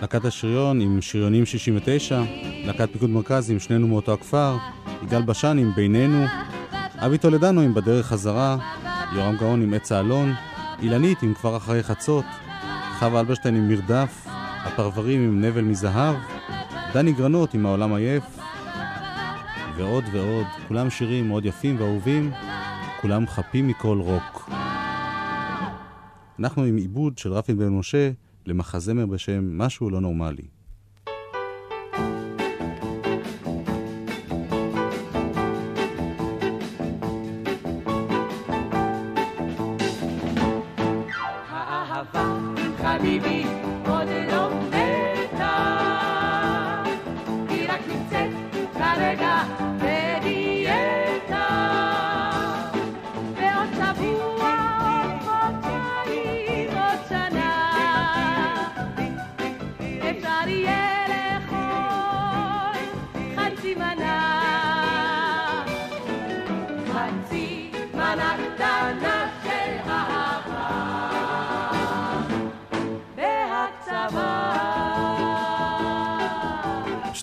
להקת 0.00 0.24
השריון 0.24 0.80
עם 0.80 1.02
שריונים 1.02 1.46
69, 1.46 2.22
להקת 2.64 2.92
פיקוד 2.92 3.10
מרכז 3.10 3.50
עם 3.50 3.58
שנינו 3.58 3.88
מאותו 3.88 4.12
הכפר, 4.12 4.56
יגאל 5.02 5.22
בשן 5.22 5.58
עם 5.58 5.72
בינינו, 5.74 6.26
אבי 7.00 7.18
טולדנו 7.18 7.60
עם 7.60 7.74
בדרך 7.74 8.06
חזרה, 8.06 8.56
יורם 9.14 9.36
גאון 9.36 9.62
עם 9.62 9.74
עץ 9.74 9.92
האלון, 9.92 10.32
אילנית 10.82 11.22
עם 11.22 11.34
כבר 11.34 11.56
אחרי 11.56 11.82
חצות, 11.82 12.24
חווה 12.98 13.20
אלברשטיין 13.20 13.56
עם 13.56 13.68
מרדף, 13.68 14.26
הפרברים 14.64 15.20
עם 15.20 15.44
נבל 15.44 15.60
מזהב, 15.60 16.16
דני 16.94 17.12
גרנות 17.12 17.54
עם 17.54 17.66
העולם 17.66 17.92
עייף, 17.92 18.24
ועוד 19.76 20.04
ועוד, 20.12 20.46
כולם 20.68 20.90
שירים 20.90 21.28
מאוד 21.28 21.44
יפים 21.44 21.76
ואהובים, 21.80 22.30
כולם 23.00 23.26
חפים 23.26 23.68
מכל 23.68 23.98
רוק. 24.00 24.50
אנחנו 26.38 26.64
עם 26.64 26.76
עיבוד 26.76 27.18
של 27.18 27.32
רפי 27.32 27.54
בן 27.54 27.68
משה 27.68 28.10
למחזמר 28.46 29.06
בשם 29.06 29.58
משהו 29.58 29.90
לא 29.90 30.00
נורמלי. 30.00 30.57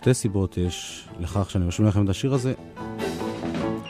שתי 0.06 0.14
סיבות 0.14 0.58
יש 0.58 1.08
לכך 1.20 1.50
שאני 1.50 1.66
רושם 1.66 1.88
לכם 1.88 2.04
את 2.06 2.10
השיר 2.10 2.34
הזה. 2.34 2.54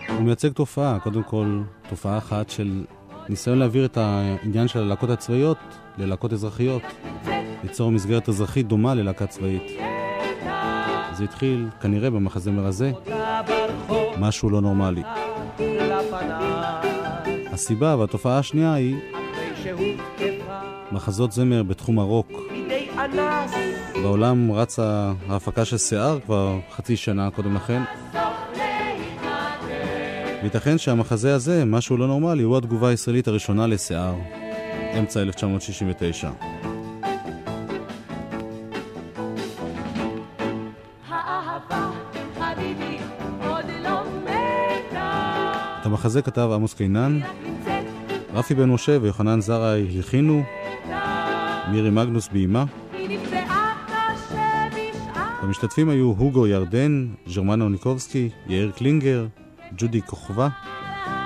הוא 0.10 0.22
מייצג 0.22 0.52
תופעה, 0.52 1.00
קודם 1.00 1.24
כל 1.24 1.62
תופעה 1.90 2.18
אחת 2.18 2.50
של 2.50 2.86
ניסיון 3.30 3.60
להעביר 3.60 3.86
את 3.86 3.98
העניין 3.98 4.68
של 4.68 4.80
הלהקות 4.80 5.10
הצבאיות 5.10 5.58
ללהקות 5.98 6.34
אזרחיות, 6.34 6.82
ליצור 7.64 7.92
מסגרת 7.92 8.30
אזרחית 8.30 8.68
דומה 8.68 8.94
ללהקה 8.94 9.28
צבאית. 9.28 9.72
זה 11.14 11.24
התחיל 11.24 11.68
כנראה 11.82 12.10
במחזמר 12.10 12.66
הזה, 12.66 12.92
משהו 14.20 14.50
לא 14.50 14.62
נורמלי. 14.62 15.04
הסיבה 17.52 17.96
והתופעה 18.00 18.38
השנייה 18.38 18.74
היא 18.74 18.96
מחזות 20.92 21.32
זמר 21.32 21.64
בתחום 21.64 22.00
הרוק. 22.00 22.32
בעולם 24.06 24.52
רצה 24.52 25.14
ההפקה 25.30 25.66
של 25.66 25.78
שיער 25.78 26.20
כבר 26.20 26.60
חצי 26.72 26.98
שנה 26.98 27.32
קודם 27.32 27.56
לכן. 27.56 27.82
וייתכן 30.42 30.78
שהמחזה 30.78 31.36
הזה, 31.36 31.66
משהו 31.66 31.98
לא 31.98 32.08
נורמלי, 32.08 32.44
הוא 32.44 32.58
התגובה 32.58 32.90
הישראלית 32.90 33.28
הראשונה 33.28 33.68
לשיער, 33.68 34.16
אמצע 35.00 35.22
1969. 35.22 36.30
האהבה, 41.08 41.90
חביבי, 42.40 42.98
עוד 43.48 43.66
לא. 43.84 44.02
את 45.82 45.86
המחזה 45.86 46.22
כתב 46.22 46.50
עמוס 46.54 46.74
קינן, 46.74 47.20
רפי 48.34 48.56
בן 48.56 48.70
משה 48.70 48.98
ויוחנן 49.02 49.42
זרעי 49.42 49.88
הלחינו, 49.96 50.44
מירי 51.72 51.90
מגנוס 51.90 52.28
ביימה. 52.28 52.66
המשתתפים 55.46 55.90
היו 55.90 56.06
הוגו 56.06 56.48
ירדן, 56.48 57.08
ז'רמן 57.28 57.64
אוניקובסקי, 57.64 58.30
יאיר 58.48 58.72
קלינגר, 58.72 59.28
ג'ודי 59.78 60.02
כוכבא, 60.02 60.48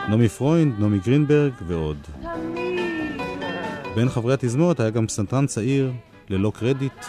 נעמי 0.10 0.30
פרוינד, 0.30 0.80
נעמי 0.80 1.00
גרינברג 1.00 1.54
ועוד. 1.68 1.98
בין 3.96 4.10
חברי 4.10 4.34
התזמורת 4.34 4.80
היה 4.80 4.90
גם 4.90 5.08
פסנתרן 5.08 5.46
צעיר, 5.46 5.92
ללא 6.30 6.52
קרדיט, 6.56 7.06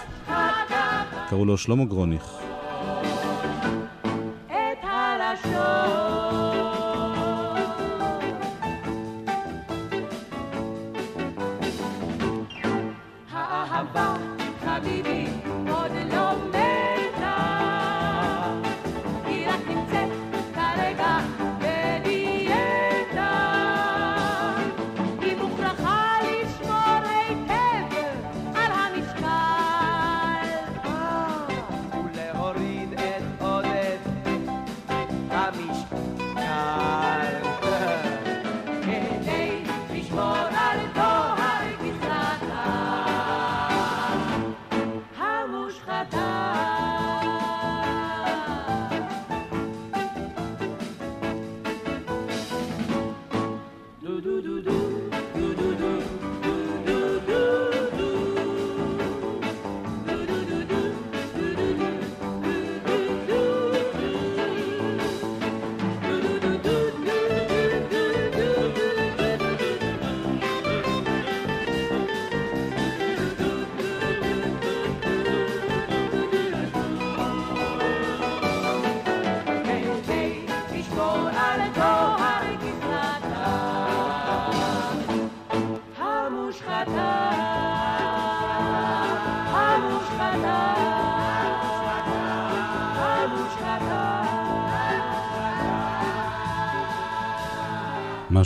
קראו 1.29 1.45
לו 1.45 1.59
שלמה 1.59 1.85
גרוניך. 1.85 2.40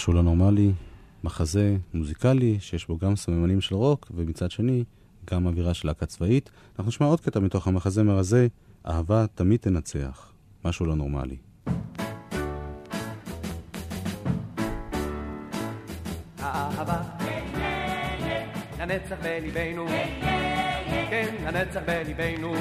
משהו 0.05 0.13
לא 0.13 0.23
נורמלי, 0.23 0.73
מחזה 1.25 1.77
מוזיקלי 1.95 2.57
שיש 2.61 2.87
בו 2.87 2.99
גם 2.99 3.17
סממנים 3.17 3.61
של 3.61 3.75
רוק, 3.75 4.11
ומצד 4.15 4.51
שני, 4.51 4.85
גם 5.31 5.47
אווירה 5.47 5.75
של 5.75 5.89
להקה 5.89 6.07
צבאית. 6.07 6.51
אנחנו 6.79 6.89
נשמע 6.89 7.07
עוד 7.07 7.21
קטע 7.21 7.41
מתוך 7.41 7.69
המחזמר 7.69 8.19
הזה, 8.19 8.47
אהבה 8.87 9.27
תמיד 9.35 9.61
תנצח. 9.61 10.33
משהו 10.65 10.87
לא 10.87 10.95
נורמלי. 10.95 11.37
האהבה 16.39 17.03
לנצח 18.81 19.17
בליבנו, 19.23 19.87
כן, 21.11 21.35
לנצח 21.45 21.81
בליבנו. 21.87 22.55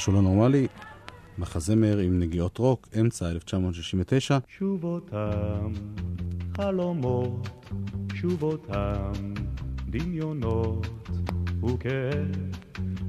משהו 0.00 0.12
לא 0.12 0.22
נורמלי, 0.22 0.66
מחזמר 1.38 1.98
עם 1.98 2.18
נגיעות 2.18 2.58
רוק, 2.58 2.88
אמצע 3.00 3.30
1969. 3.30 4.38
שוב 4.48 4.84
אותם 4.84 5.72
חלומות, 6.56 7.48
שוב 8.14 8.42
אותם 8.42 9.12
דמיונות, 9.90 10.86
וכאב, 11.64 12.28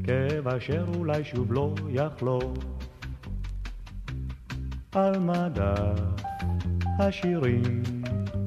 כאב 0.03 0.47
אשר 0.47 0.85
אולי 0.97 1.23
שוב 1.23 1.53
לא 1.53 1.75
יחלוף. 1.89 2.57
על 4.91 5.19
מדף 5.19 6.23
השירים 6.99 7.83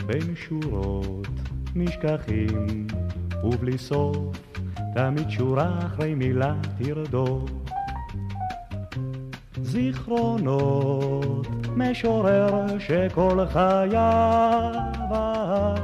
בין 0.07 0.37
שורות 0.37 1.29
נשכחים, 1.75 2.87
ובלי 3.45 3.79
סוף 3.79 4.37
תמיד 4.95 5.31
שורה 5.31 5.79
אחרי 5.87 6.15
מילה 6.15 6.55
תרדוף. 6.79 7.64
זיכרונות 9.75 11.47
משורר 11.77 12.79
שכל 12.79 13.47
חייו 13.53 14.73
אהב. 15.11 15.79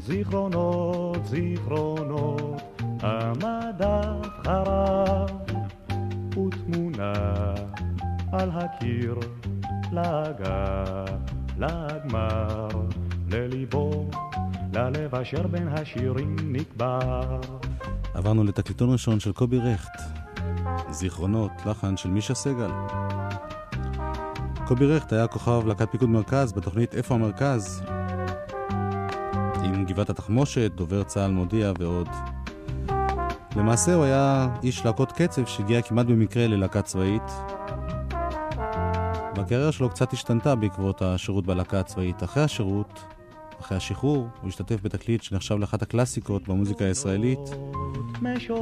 זיכרונות, 0.00 1.26
זיכרונות, 1.26 2.62
המדף 3.00 4.28
חרב, 4.44 5.30
ותמונה 6.30 7.12
על 8.32 8.50
הקיר, 8.52 9.18
להגה, 9.92 10.84
לגמר, 11.58 12.68
לליבו, 13.30 14.10
ללב 14.72 15.14
אשר 15.14 15.46
בין 15.46 15.68
השירים 15.68 16.36
נקבר. 16.42 17.40
עברנו 18.14 18.44
לתקליטון 18.44 18.92
ראשון 18.92 19.20
של 19.20 19.32
קובי 19.32 19.58
רכט, 19.58 20.15
זיכרונות, 20.96 21.52
לחן 21.66 21.96
של 21.96 22.08
מישה 22.08 22.34
סגל. 22.34 22.70
קובי 24.66 24.86
רכט 24.86 25.12
היה 25.12 25.26
כוכב 25.26 25.66
להקת 25.66 25.90
פיקוד 25.90 26.08
מרכז 26.08 26.52
בתוכנית 26.52 26.94
איפה 26.94 27.14
המרכז, 27.14 27.82
עם 29.64 29.84
גבעת 29.84 30.10
התחמושת, 30.10 30.72
דובר 30.74 31.02
צה"ל 31.02 31.30
מודיע 31.30 31.72
ועוד. 31.78 32.08
למעשה 33.56 33.94
הוא 33.94 34.04
היה 34.04 34.48
איש 34.62 34.84
להקות 34.84 35.12
קצב 35.12 35.46
שהגיע 35.46 35.82
כמעט 35.82 36.06
במקרה 36.06 36.46
ללהקה 36.46 36.82
צבאית. 36.82 37.32
והקריירה 39.36 39.72
שלו 39.72 39.90
קצת 39.90 40.12
השתנתה 40.12 40.54
בעקבות 40.54 41.02
השירות 41.02 41.46
בלהקה 41.46 41.80
הצבאית. 41.80 42.22
אחרי 42.22 42.42
השירות, 42.42 43.15
אחרי 43.60 43.76
השחרור, 43.76 44.28
הוא 44.40 44.48
השתתף 44.48 44.76
בתקליט 44.82 45.22
שנחשב 45.22 45.58
לאחת 45.58 45.82
הקלאסיקות 45.82 46.48
במוזיקה 46.48 46.84
הישראלית, 46.84 47.38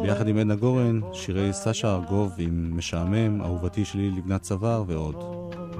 ביחד 0.02 0.28
עם 0.28 0.38
עדנה 0.38 0.54
גורן, 0.54 1.00
שירי 1.12 1.52
סשה 1.52 1.94
ארגוב 1.94 2.32
עם 2.38 2.76
משעמם, 2.76 3.42
אהובתי 3.42 3.84
שלי 3.84 4.10
לבנת 4.10 4.42
צוואר 4.42 4.84
ועוד. 4.86 5.16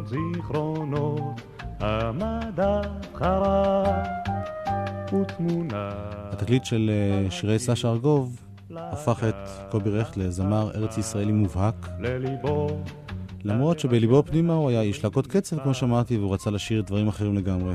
זיכרונות, 0.07 1.40
המדף 1.81 2.87
חרב, 3.14 3.87
ותמונה. 5.14 5.90
התקליט 6.33 6.64
של 6.64 6.90
אה, 6.90 7.31
שירי 7.31 7.59
סשה 7.59 7.88
ארגוב 7.88 8.40
הפך 8.77 9.24
את 9.29 9.70
קובי 9.70 9.90
רכט 9.90 10.16
לזמר 10.16 10.70
ארץ 10.74 10.98
ישראלי 10.98 11.33
מובהק, 11.33 11.88
למרות 13.44 13.81
שבליבו 13.81 14.22
פנימה 14.27 14.53
הוא 14.55 14.70
היה 14.70 14.81
איש 14.81 15.05
להקות 15.05 15.27
קצב, 15.27 15.62
כמו 15.62 15.74
שאמרתי, 15.74 16.18
והוא 16.18 16.35
רצה 16.35 16.50
לשיר 16.50 16.83
דברים 16.83 17.09
אחרים 17.09 17.35
לגמרי. 17.35 17.74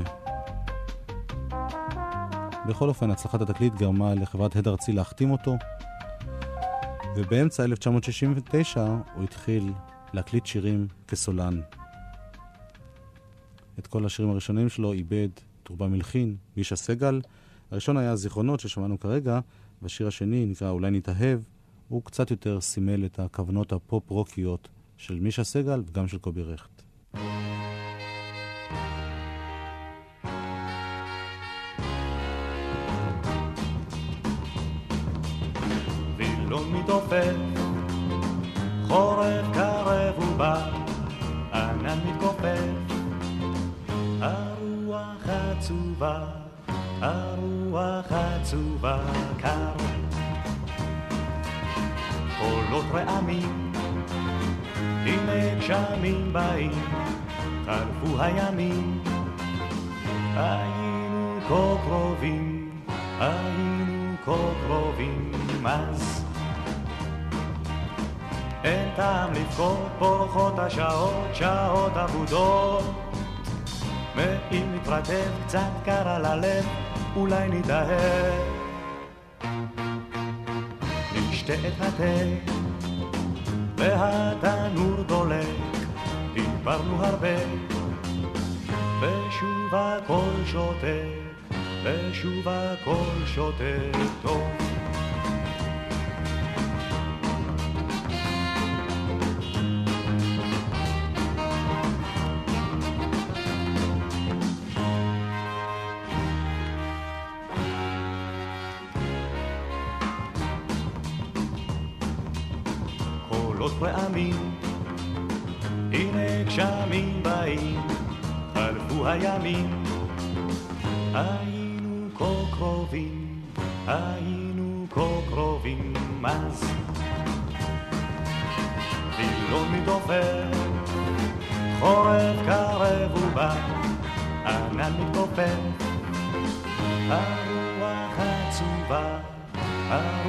בכל 2.68 2.88
אופן, 2.88 3.10
הצלחת 3.10 3.40
התקליט 3.40 3.74
גרמה 3.74 4.14
לחברת 4.14 4.56
הד 4.56 4.68
ארצי 4.68 4.92
להחתים 4.92 5.30
אותו, 5.30 5.56
ובאמצע 7.16 7.64
1969 7.64 8.86
הוא 9.14 9.24
התחיל 9.24 9.72
להקליט 10.12 10.46
שירים 10.46 10.86
כסולן. 11.08 11.60
את 13.78 13.86
כל 13.86 14.06
השירים 14.06 14.30
הראשונים 14.30 14.68
שלו 14.68 14.92
איבד 14.92 15.28
טורבה 15.62 15.86
מלחין, 15.86 16.36
מישה 16.56 16.76
סגל. 16.76 17.20
הראשון 17.70 17.96
היה 17.96 18.16
זיכרונות 18.16 18.60
ששמענו 18.60 19.00
כרגע, 19.00 19.40
והשיר 19.82 20.06
השני 20.06 20.46
נקרא 20.46 20.70
אולי 20.70 20.90
נתאהב. 20.90 21.40
הוא 21.88 22.02
קצת 22.04 22.30
יותר 22.30 22.60
סימל 22.60 23.04
את 23.04 23.18
הכוונות 23.18 23.72
הפופ-רוקיות 23.72 24.68
של 24.96 25.20
מישה 25.20 25.44
סגל 25.44 25.82
וגם 25.86 26.08
של 26.08 26.18
קובי 26.18 26.42
רכט. 26.42 26.82
מתכופף, 36.80 37.34
חורף 38.88 39.46
קרב 39.52 40.18
ובא, 40.18 40.70
ענן 41.52 41.98
מתכופף, 42.06 42.94
הרוח 44.20 45.28
עצובה, 45.28 46.24
הרוח 47.00 48.12
עצובה 48.12 48.98
קר. 49.38 49.72
קולות 52.38 52.84
רעמים, 52.92 53.72
הנה 54.76 55.54
גשמים 55.58 56.32
באים, 56.32 56.72
חלפו 57.66 58.22
הימים, 58.22 59.02
היינו 60.36 61.38
כה 61.48 61.76
קרובים, 61.84 62.70
היינו 63.20 64.14
כה 64.24 64.36
קרובים 64.66 65.32
אז. 65.64 66.19
אין 68.64 68.88
טעם 68.96 69.32
לבכות, 69.32 69.88
פורחות 69.98 70.58
השעות, 70.58 71.34
שעות 71.34 71.96
אבודות. 71.96 72.84
ואם 74.16 74.74
נתרטב 74.74 75.30
קצת 75.46 75.70
קר 75.84 76.08
על 76.08 76.24
הלב, 76.24 76.66
אולי 77.16 77.48
נתאהב. 77.48 78.32
נשתה 81.30 81.54
את 81.54 81.80
התה, 81.80 82.48
והתנור 83.76 85.02
דולק, 85.02 85.46
דיברנו 86.34 87.04
הרבה, 87.04 87.36
ושוב 89.00 89.74
הכל 89.74 90.44
שותק, 90.46 91.54
ושוב 91.84 92.48
הכל 92.48 93.26
שותק 93.26 93.96
טוב. 94.22 94.69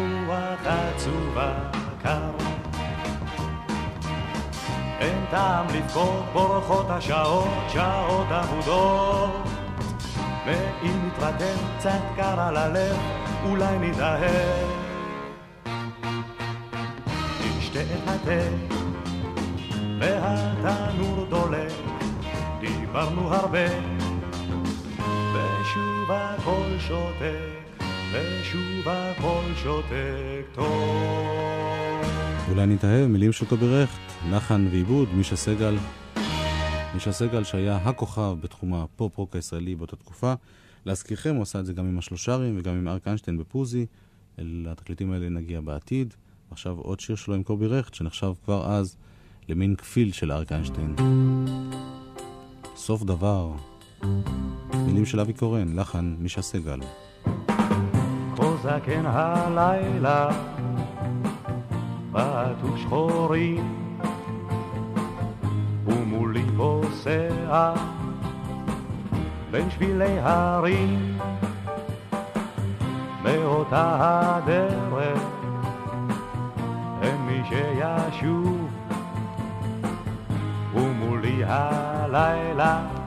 הרוח 0.02 0.60
עצובה 0.66 1.54
קר. 2.04 2.32
אין 5.00 5.26
טעם 5.30 5.66
לבכות, 5.68 6.24
בורחות 6.34 6.86
השעות, 6.90 7.70
שעות 7.70 8.28
אבודות. 8.30 9.32
ואם 10.46 11.08
נתרדם 11.08 11.58
קצת 11.78 12.02
קר 12.16 12.40
על 12.40 12.58
הלב, 12.58 12.98
אולי 13.46 13.80
נתאהב. 13.80 14.68
נשתה 17.58 17.82
את 17.82 18.08
התה, 18.08 18.42
והתנור 20.00 21.26
דולק, 21.30 21.72
דיברנו 22.60 23.34
הרבה, 23.34 23.68
ושוב 25.34 26.12
הכל 26.12 26.78
שותק, 26.80 27.61
ושוב 28.12 28.88
הכל 28.88 29.44
שותק 29.64 30.46
טוב. 30.54 30.66
אולי 32.50 32.66
נתאהב, 32.66 33.08
מילים 33.08 33.32
של 33.32 33.46
קובי 33.46 33.68
רכט, 33.68 34.00
לחן 34.32 34.68
ועיבוד, 34.72 35.10
מישה 35.14 35.36
סגל. 35.36 35.78
מישה 36.94 37.12
סגל 37.12 37.44
שהיה 37.44 37.78
הכוכב 37.78 38.38
בתחום 38.42 38.74
הפופ-רוק 38.74 39.36
הישראלי 39.36 39.76
באותה 39.76 39.96
תקופה. 39.96 40.34
להזכירכם, 40.86 41.36
הוא 41.36 41.42
עשה 41.42 41.60
את 41.60 41.66
זה 41.66 41.74
גם 41.74 41.86
עם 41.86 41.98
השלושרים 41.98 42.56
וגם 42.58 42.76
עם 42.76 42.88
אריק 42.88 43.08
איינשטיין 43.08 43.38
בפוזי. 43.38 43.86
אל 44.40 44.68
התקליטים 44.70 45.12
האלה 45.12 45.30
נגיע 45.30 45.62
בעתיד. 45.62 46.14
עכשיו 46.52 46.78
עוד 46.78 47.00
שיר 47.00 47.16
שלו 47.16 47.36
עם 47.36 47.44
קובי 47.44 47.68
רכט, 47.68 47.94
שנחשב 47.94 48.34
כבר 48.46 48.72
אז 48.72 48.98
למין 49.50 49.76
כפיל 49.76 50.12
של 50.12 50.32
אריק 50.32 50.52
איינשטיין. 50.52 50.96
סוף 52.76 53.04
דבר. 53.04 53.52
מילים 54.86 55.06
של 55.06 55.20
אבי 55.20 55.34
קורן, 55.34 55.80
לחן 55.80 56.16
מישה 56.20 56.42
סגל. 56.42 56.80
כה 58.62 58.70
זקן 58.70 59.06
הלילה, 59.06 60.30
בעטו 62.12 62.78
שחורים, 62.78 63.96
ומולי 65.86 66.44
פוסע 66.58 67.74
בין 69.52 69.70
שבילי 69.70 70.20
הרים, 70.20 71.18
באותה 73.24 73.98
הדרך 74.00 75.18
אין 77.02 77.22
מי 77.22 77.42
שישוב, 77.50 78.70
ומולי 80.74 81.44
הלילה 81.46 83.01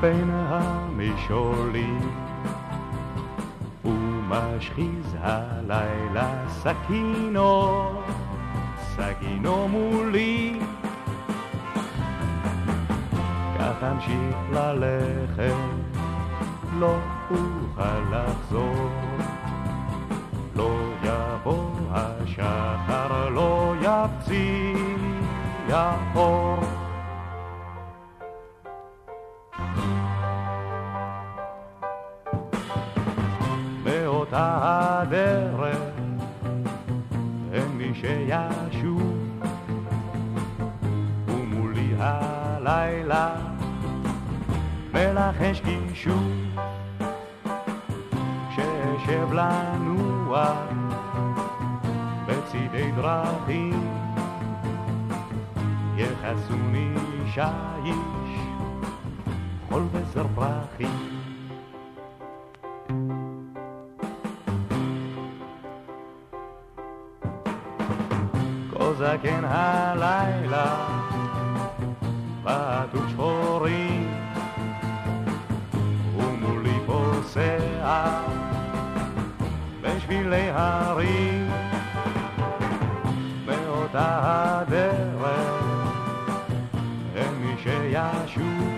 בין 0.00 0.30
המשעולים 0.30 2.00
ומשחיז 3.84 5.16
הלילה 5.20 6.48
סכינו, 6.48 7.90
סכינו 8.78 9.68
מולי. 9.68 10.60
כך 13.58 13.82
אמשיך 13.82 14.36
ללכת, 14.52 15.54
לא 16.78 16.96
אוכל 17.30 17.98
לחזור 18.10 18.90
לא 20.56 20.87
גישוב, 45.98 46.22
שאשב 48.54 49.32
לנוע 49.32 50.54
בצידי 52.26 52.90
דרכים, 52.92 53.90
יכסוני 55.96 56.94
שיש, 57.34 57.94
חול 59.68 59.82
וזר 59.92 60.26
פרחים. 60.34 61.18
כה 68.72 68.94
זקן 68.94 69.44
הלילה, 69.44 70.27
בשבילי 80.38 80.50
הרים, 80.54 81.50
באותה 83.44 84.18
הדרך 84.22 85.28
אין 87.14 87.34
מי 87.34 87.54
שישוב, 87.62 88.72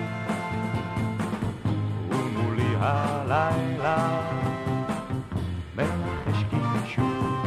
ומולי 2.10 2.74
הלילה 2.80 4.20
מלחש 5.76 6.44
קישוב. 6.50 7.46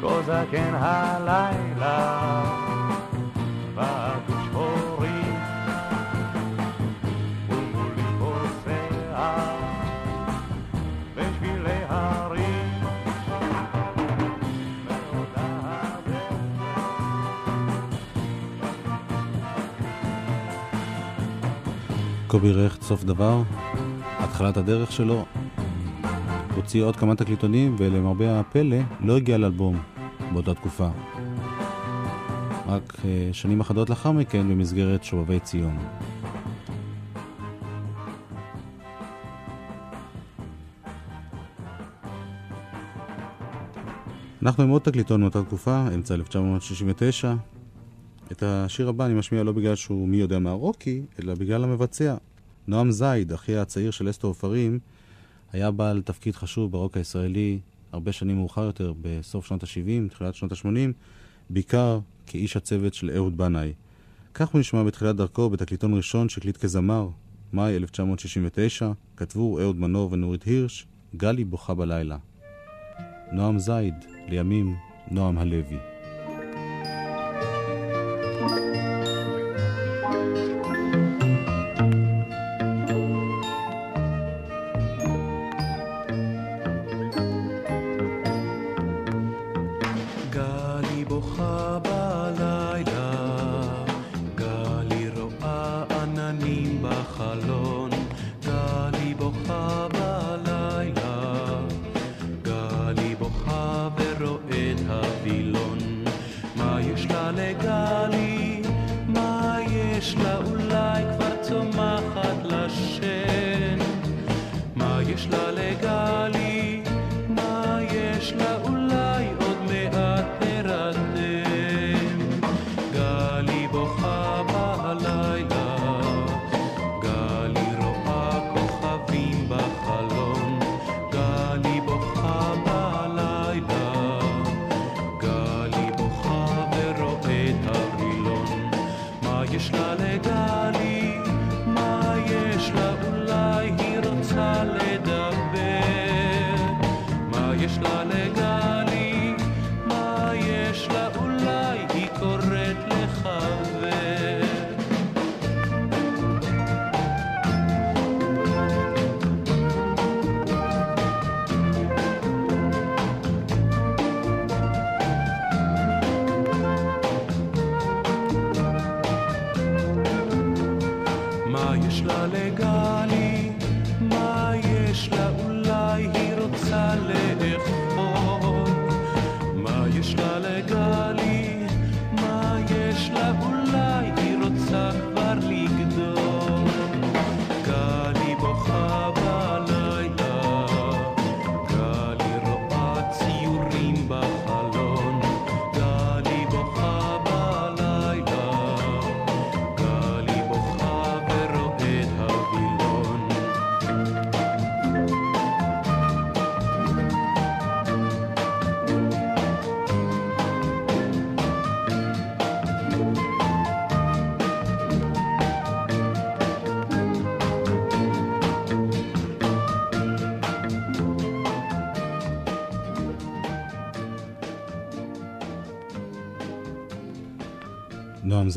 כה 0.00 0.22
זקן 0.26 0.74
הלילה 0.74 2.57
קובי 22.28 22.52
רכט, 22.52 22.82
סוף 22.82 23.04
דבר, 23.04 23.42
התחלת 24.18 24.56
הדרך 24.56 24.92
שלו. 24.92 25.24
הוציא 26.56 26.82
עוד 26.82 26.96
כמה 26.96 27.14
תקליטונים, 27.14 27.76
ולמרבה 27.78 28.40
הפלא, 28.40 28.76
לא 29.00 29.16
הגיע 29.16 29.38
לאלבום 29.38 29.82
באותה 30.32 30.54
תקופה. 30.54 30.88
רק 32.66 32.92
אה, 33.04 33.28
שנים 33.32 33.60
אחדות 33.60 33.90
לאחר 33.90 34.12
מכן 34.12 34.48
במסגרת 34.48 35.04
שובבי 35.04 35.40
ציון. 35.40 35.78
אנחנו 44.42 44.64
עם 44.64 44.70
עוד 44.70 44.82
תקליטון 44.82 45.20
מאותה 45.20 45.42
תקופה, 45.42 45.84
אמצע 45.94 46.14
1969. 46.14 47.34
את 48.32 48.42
השיר 48.42 48.88
הבא 48.88 49.06
אני 49.06 49.14
משמיע 49.14 49.42
לא 49.42 49.52
בגלל 49.52 49.74
שהוא 49.74 50.08
מי 50.08 50.16
יודע 50.16 50.38
מה 50.38 50.52
רוקי, 50.52 51.02
אלא 51.22 51.34
בגלל 51.34 51.64
המבצע. 51.64 52.16
נועם 52.66 52.90
זייד, 52.90 53.32
אחיה 53.32 53.62
הצעיר 53.62 53.90
של 53.90 54.10
אסתר 54.10 54.28
עופרים, 54.28 54.78
היה 55.52 55.70
בעל 55.70 56.02
תפקיד 56.02 56.34
חשוב 56.34 56.72
ברוק 56.72 56.96
הישראלי 56.96 57.58
הרבה 57.92 58.12
שנים 58.12 58.36
מאוחר 58.36 58.64
יותר, 58.64 58.92
בסוף 59.00 59.46
שנות 59.46 59.62
ה-70, 59.62 60.10
תחילת 60.10 60.34
שנות 60.34 60.52
ה-80, 60.52 60.92
בעיקר 61.50 61.98
כאיש 62.26 62.56
הצוות 62.56 62.94
של 62.94 63.10
אהוד 63.16 63.36
בנאי. 63.36 63.72
כך 64.34 64.48
הוא 64.48 64.60
נשמע 64.60 64.82
בתחילת 64.82 65.16
דרכו 65.16 65.50
בתקליטון 65.50 65.94
ראשון 65.94 66.28
שהקליט 66.28 66.56
כזמר, 66.56 67.08
מאי 67.52 67.76
1969, 67.76 68.92
כתבו 69.16 69.60
אהוד 69.60 69.76
מנור 69.76 70.12
ונורית 70.12 70.42
הירש, 70.42 70.86
גלי 71.16 71.44
בוכה 71.44 71.74
בלילה. 71.74 72.16
נועם 73.32 73.58
זייד, 73.58 73.94
לימים 74.28 74.76
נועם 75.10 75.38
הלוי. 75.38 75.97
גלי 78.48 78.77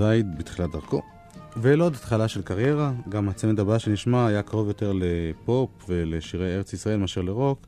זייד 0.02 0.38
בתחילת 0.38 0.72
דרכו. 0.72 1.02
ולא 1.58 1.86
עוד 1.86 1.94
התחלה 1.94 2.28
של 2.28 2.42
קריירה, 2.42 2.92
גם 3.10 3.30
הצמד 3.30 3.60
הבא 3.60 3.78
שנשמע 3.78 4.28
היה 4.28 4.42
קרוב 4.42 4.68
יותר 4.68 4.94
לפופ 4.96 5.70
ולשירי 5.90 6.56
ארץ 6.56 6.74
ישראל 6.74 6.98
מאשר 6.98 7.22
לרוק. 7.22 7.68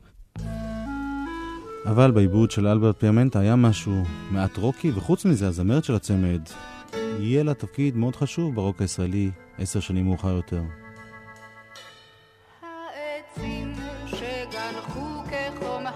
אבל 1.86 2.10
בעיבוד 2.10 2.50
של 2.50 2.66
אלברט 2.66 2.98
פיאמנטה 2.98 3.40
היה 3.40 3.56
משהו 3.56 4.02
מעט 4.30 4.56
רוקי, 4.56 4.92
וחוץ 4.94 5.24
מזה 5.24 5.48
הזמרת 5.48 5.84
של 5.84 5.94
הצמד 5.94 6.40
יהיה 7.18 7.42
לה 7.42 7.54
תפקיד 7.54 7.96
מאוד 7.96 8.16
חשוב 8.16 8.54
ברוק 8.54 8.80
הישראלי 8.80 9.30
עשר 9.58 9.80
שנים 9.80 10.04
מאוחר 10.04 10.32
יותר. 10.32 10.62
שגנחו 14.06 15.22
כחום 15.30 15.86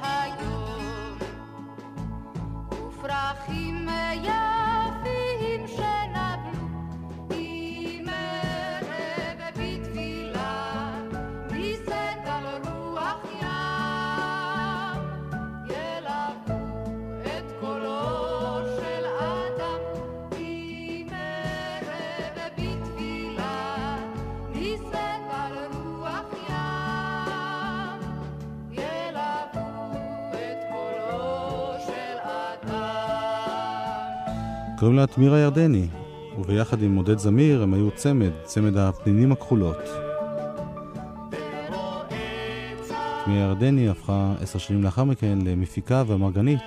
קוראים 34.79 34.97
לה 34.97 35.07
תמירה 35.07 35.39
ירדני, 35.39 35.87
וביחד 36.39 36.83
עם 36.83 36.97
עודד 36.97 37.19
זמיר 37.19 37.63
הם 37.63 37.75
היו 37.75 37.91
צמד, 37.91 38.31
צמד 38.45 38.77
הפנינים 38.77 39.33
הכחולות. 39.33 39.77
תמירה 43.25 43.47
ירדני 43.49 43.89
הפכה 43.89 44.33
עשר 44.41 44.59
שנים 44.59 44.83
לאחר 44.83 45.05
מכן 45.05 45.39
למפיקה 45.45 46.03
ואמרגנית, 46.07 46.61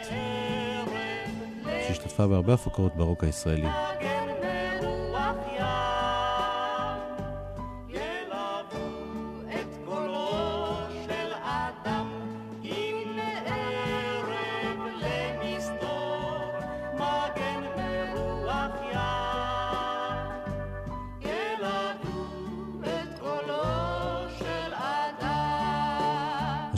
שהשתתפה 1.88 2.28
בהרבה 2.28 2.54
הפקות 2.54 2.96
ברוק 2.96 3.24
הישראלי. 3.24 3.68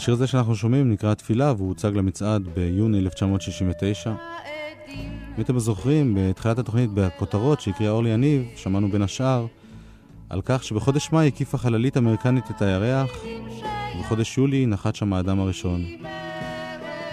השיר 0.04 0.14
הזה 0.14 0.28
שאנחנו 0.28 0.56
שומעים 0.56 0.92
נקרא 0.92 1.14
תפילה 1.14 1.54
והוא 1.58 1.68
הוצג 1.68 1.96
למצעד 1.96 2.48
ביוני 2.56 3.00
1969. 3.00 4.14
אם 5.38 5.42
אתם 5.42 5.60
זוכרים, 5.60 6.18
בתחילת 6.20 6.60
התוכנית 6.60 6.90
בכותרות 6.94 7.62
שהקריאה 7.62 7.92
אורלי 7.92 8.10
יניב, 8.10 8.44
שמענו 8.56 8.92
בין 8.92 9.02
השאר 9.02 9.46
על 10.30 10.42
כך 10.46 10.64
שבחודש 10.64 11.10
מאי 11.12 11.28
הקיפה 11.28 11.58
חללית 11.58 11.98
אמריקנית 11.98 12.52
את 12.52 12.62
הירח, 12.62 13.12
ובחודש 13.96 14.38
יולי 14.38 14.66
נחת 14.66 14.96
שם 14.96 15.14
האדם 15.14 15.40
הראשון. 15.40 15.86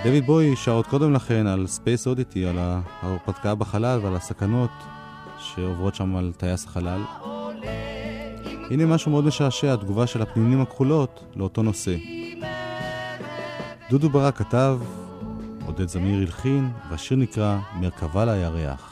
דויד 0.04 0.26
בואי 0.26 0.56
שר 0.56 0.72
עוד 0.72 0.86
קודם 0.86 1.12
לכן 1.12 1.46
על 1.46 1.66
Space 1.66 2.06
Oddity, 2.06 2.46
על 2.46 2.56
ההרפתקה 2.58 3.54
בחלל 3.54 4.00
ועל 4.02 4.16
הסכנות 4.16 4.70
שעוברות 5.38 5.94
שם 5.94 6.16
על 6.16 6.32
טייס 6.36 6.66
החלל. 6.66 7.00
הנה 8.70 8.86
משהו 8.86 9.10
מאוד 9.10 9.24
משעשע, 9.24 9.72
התגובה 9.72 10.06
של 10.06 10.22
הפנינים 10.22 10.60
הכחולות 10.60 11.24
לאותו 11.36 11.62
נושא. 11.62 12.19
דודו 13.90 14.10
ברק 14.10 14.36
כתב, 14.36 14.78
עודד 15.66 15.88
זמיר 15.88 16.20
הלחין, 16.20 16.70
והשיר 16.90 17.16
נקרא 17.16 17.58
מרכבה 17.80 18.24
לירח. 18.24 18.89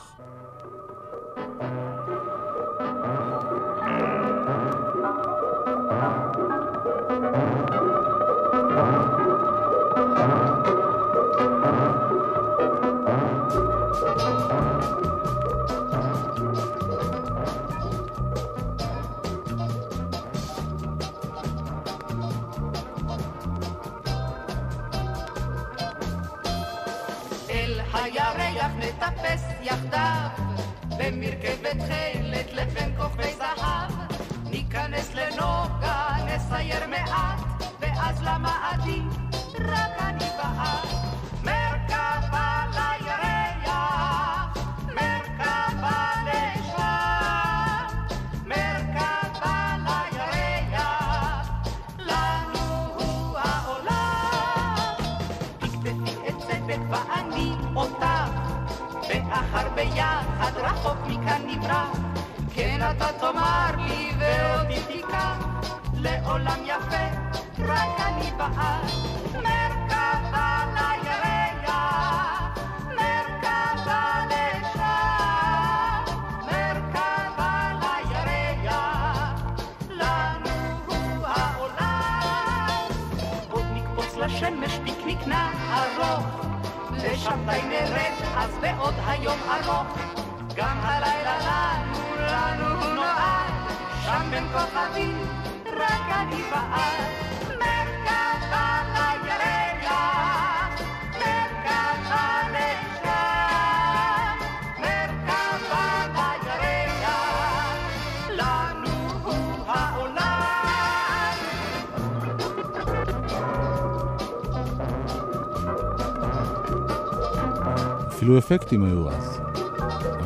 אפילו 118.28 118.38
אפקטים 118.38 118.84
היו 118.84 119.10
אז. 119.10 119.40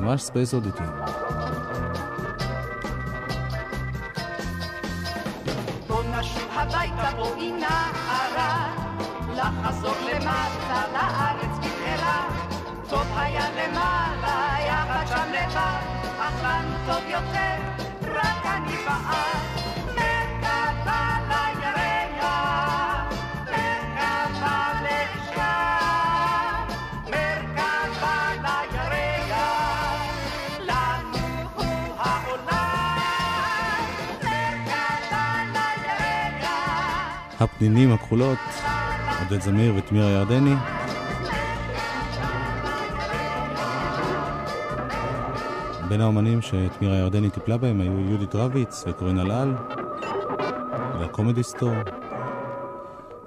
ממש 0.01 0.23
Space 0.23 0.55
Oddity. 0.55 0.83
לחזור 9.35 9.95
למטה, 10.15 10.83
לארץ 10.93 11.59
במהרה. 11.59 12.29
טוב 12.89 13.07
היה 13.17 13.47
למעלה, 13.51 14.57
יחד 14.67 15.05
שם 15.09 15.33
לבד, 15.33 16.09
אך 16.19 16.45
לנו 16.45 16.77
טוב 16.87 17.05
יותר, 17.11 17.57
רק 18.03 18.47
אני 18.47 18.77
ואת. 18.87 19.32
הפנינים 37.43 37.93
הכחולות, 37.93 38.39
עודד 39.21 39.41
זמיר 39.41 39.75
ותמיר 39.77 40.05
הירדני. 40.05 40.55
בין 45.89 46.01
האומנים 46.01 46.43
שתמיר 46.43 46.91
הירדני 46.91 47.31
טיפלה 47.31 47.57
בהם 47.57 47.81
היו 47.81 48.01
יהודית 48.01 48.35
רביץ 48.35 48.85
וקורין 48.87 49.19
אלעל 49.19 49.55
והקומדי 51.01 51.43
סטור. 51.43 51.75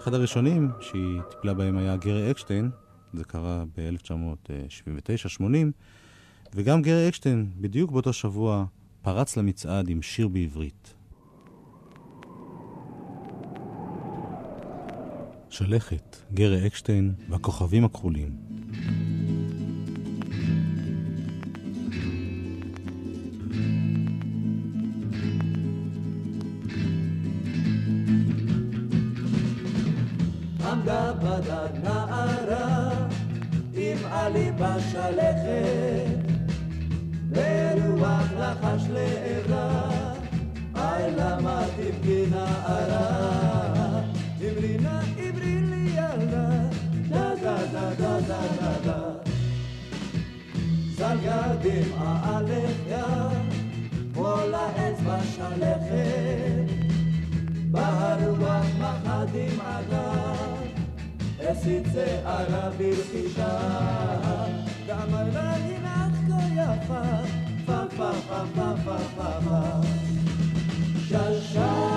אחד 0.02 0.14
הראשונים 0.14 0.72
שהיא 0.80 1.22
טיפלה 1.30 1.54
בהם 1.54 1.78
היה 1.78 1.98
גרי 1.98 2.32
אקשטיין, 2.32 2.70
זה 3.14 3.24
קרה 3.24 3.64
ב-1979-80, 3.78 5.44
וגם 6.56 6.82
גרי 6.82 7.10
אקשטיין, 7.10 7.52
בדיוק 7.58 7.92
באותו 7.92 8.14
שבוע, 8.14 8.66
פרץ 9.02 9.38
למצעד 9.38 9.90
עם 9.90 10.02
שיר 10.02 10.28
בעברית. 10.28 10.95
שלכת, 15.58 16.18
גרי 16.34 16.68
אקשטיין 16.68 17.14
והכוכבים 17.30 17.86
הכחולים. 17.86 18.30
עמדה 30.72 31.14
בדד 31.14 31.70
נערה 31.84 33.08
עם 33.74 33.98
עלי 34.12 34.52
בשלכת 34.52 36.20
ורוח 37.32 38.32
לחש 38.40 38.84
לעברה 38.90 39.92
היי 40.74 41.12
למה 41.16 41.66
תבכי 41.78 42.26
נערה 42.32 43.36
אמרי 44.56 45.25
da 47.76 47.90
da 48.02 48.14
da 48.30 48.42
da 48.60 48.74
da 48.86 49.00
זלגדים 50.98 51.92
האלף 51.98 52.76
יד, 52.88 53.54
כל 54.14 54.54
האצבע 54.54 55.18
שלכת, 55.36 56.72
בהרוח 57.72 58.66
מחדים 58.80 59.60
עליו, 59.66 60.56
הסית 61.40 61.84
שערה 61.94 62.70
ברכישה. 62.78 63.58
ואמר 64.88 65.24
לה 65.34 65.56
אם 65.56 65.86
את 65.86 66.14
כה 66.28 66.42
יפה, 66.54 67.02
פה 67.66 67.96
פה 67.98 68.12
פה 68.30 68.44
פה 68.56 68.74
פה 68.86 68.98
פה 69.16 69.28
פה. 69.46 69.82
שלשה 71.10 71.95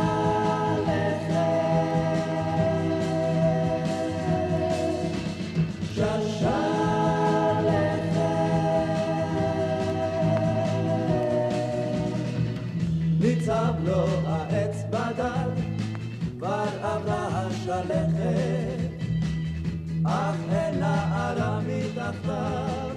נערה 21.34 21.60
מתחתיו, 21.60 22.90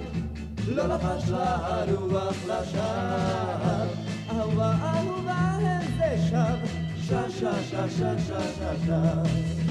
לא 0.68 0.86
לחש 0.86 1.30
לה 1.30 1.56
הרוח 1.56 2.36
לשווא. 2.44 3.86
אהובה 4.30 4.74
אהובה 4.82 5.32
הם 5.32 5.82
זה 5.98 6.16
שב, 6.30 6.66
שה 7.08 7.30
שה 7.30 7.62
שה 7.70 7.90
שה 7.90 8.18
שה 8.18 8.74
שה 8.86 9.61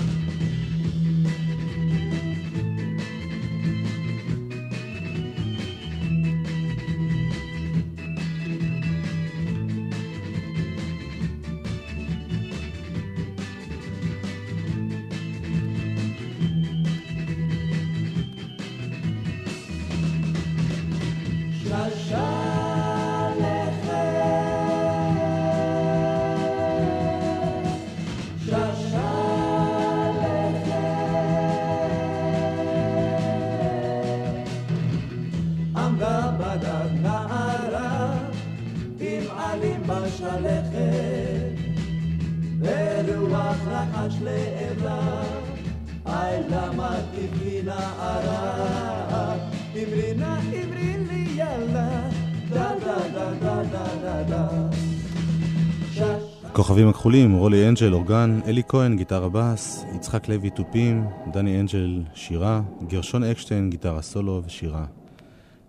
כוכבים 56.72 56.88
הכחולים, 56.88 57.34
רולי 57.34 57.68
אנג'ל, 57.68 57.94
אורגן, 57.94 58.40
אלי 58.46 58.62
כהן, 58.68 58.98
גיטרה 58.98 59.30
בס, 59.30 59.86
יצחק 59.96 60.30
לוי, 60.30 60.50
תופים, 60.50 61.06
דני 61.34 61.60
אנג'ל, 61.60 62.04
שירה, 62.14 62.62
גרשון 62.88 63.24
אקשטיין, 63.24 63.70
גיטרה 63.70 64.02
סולו 64.02 64.42
ושירה. 64.46 64.86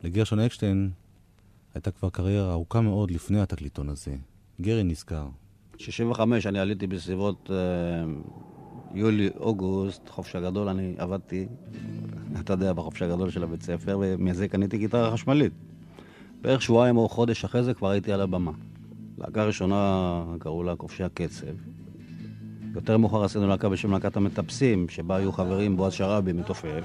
לגרשון 0.02 0.38
אקשטיין 0.38 0.90
הייתה 1.74 1.90
כבר 1.90 2.10
קריירה 2.10 2.52
ארוכה 2.52 2.80
מאוד 2.80 3.10
לפני 3.10 3.40
התקליטון 3.40 3.88
הזה. 3.88 4.14
גרי 4.60 4.82
נזכר. 4.82 5.26
65, 5.78 6.46
אני 6.46 6.58
עליתי 6.58 6.86
בסביבות 6.86 7.50
אה, 7.52 7.56
יולי-אוגוסט, 8.94 10.08
חופש 10.08 10.36
הגדול, 10.36 10.68
אני 10.68 10.94
עבדתי, 10.98 11.46
אתה 12.40 12.52
יודע, 12.52 12.72
בחופש 12.72 13.02
הגדול 13.02 13.30
של 13.30 13.42
הבית 13.42 13.62
ספר, 13.62 13.98
ומזה 14.00 14.48
קניתי 14.48 14.78
גיטרה 14.78 15.12
חשמלית. 15.12 15.52
בערך 16.42 16.62
שבועיים 16.62 16.96
או 16.96 17.08
חודש 17.08 17.44
אחרי 17.44 17.62
זה 17.62 17.74
כבר 17.74 17.90
הייתי 17.90 18.12
על 18.12 18.20
הבמה. 18.20 18.52
להקה 19.18 19.44
ראשונה 19.44 20.24
קראו 20.38 20.62
לה 20.62 20.76
כובשי 20.76 21.04
הקצב. 21.04 21.46
יותר 22.74 22.96
מאוחר 22.96 23.24
עשינו 23.24 23.48
להקה 23.48 23.68
בשם 23.68 23.92
להקת 23.92 24.16
המטפסים, 24.16 24.88
שבה 24.88 25.16
היו 25.16 25.32
חברים 25.32 25.76
בועז 25.76 25.92
שראבי 25.92 26.32
מתופף. 26.32 26.84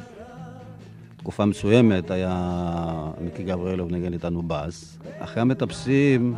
תקופה 1.18 1.46
מסוימת 1.46 2.12
היה 2.12 3.12
מיקי 3.22 3.44
גבריאלוב 3.44 3.92
נגן 3.92 4.14
איתנו 4.14 4.44
בס. 4.48 4.98
אחרי 5.20 5.42
המטפסים 5.42 6.36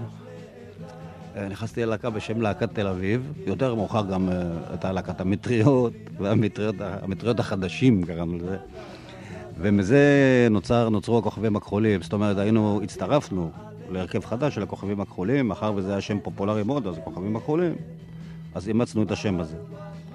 אה, 1.35 1.47
נכנסתי 1.47 1.85
ללהקה 1.85 2.09
בשם 2.09 2.41
להקת 2.41 2.75
תל 2.75 2.87
אביב. 2.87 3.33
יותר 3.45 3.75
מאוחר 3.75 4.05
גם 4.11 4.29
אה, 4.29 4.41
הייתה 4.69 4.91
להקת 4.91 5.21
המטריות, 5.21 5.93
והמטריות 6.17 6.75
המטריות 6.79 7.39
החדשים 7.39 8.03
קראנו 8.03 8.37
לזה. 8.37 8.57
ומזה 9.57 10.47
נוצר, 10.51 10.89
נוצרו 10.89 11.17
הכוכבים 11.17 11.55
הכחולים. 11.55 12.01
זאת 12.01 12.13
אומרת, 12.13 12.37
היינו, 12.37 12.81
הצטרפנו 12.83 13.51
להרכב 13.91 14.25
חדש 14.25 14.55
של 14.55 14.63
הכוכבים 14.63 15.01
הכחולים, 15.01 15.47
מאחר 15.47 15.73
וזה 15.75 15.91
היה 15.91 16.01
שם 16.01 16.19
פופולרי 16.19 16.63
מאוד, 16.63 16.87
אז 16.87 16.97
הכוכבים 16.97 17.35
הכחולים, 17.35 17.75
אז 18.55 18.67
אימצנו 18.67 19.03
את 19.03 19.11
השם 19.11 19.39
הזה. 19.39 19.57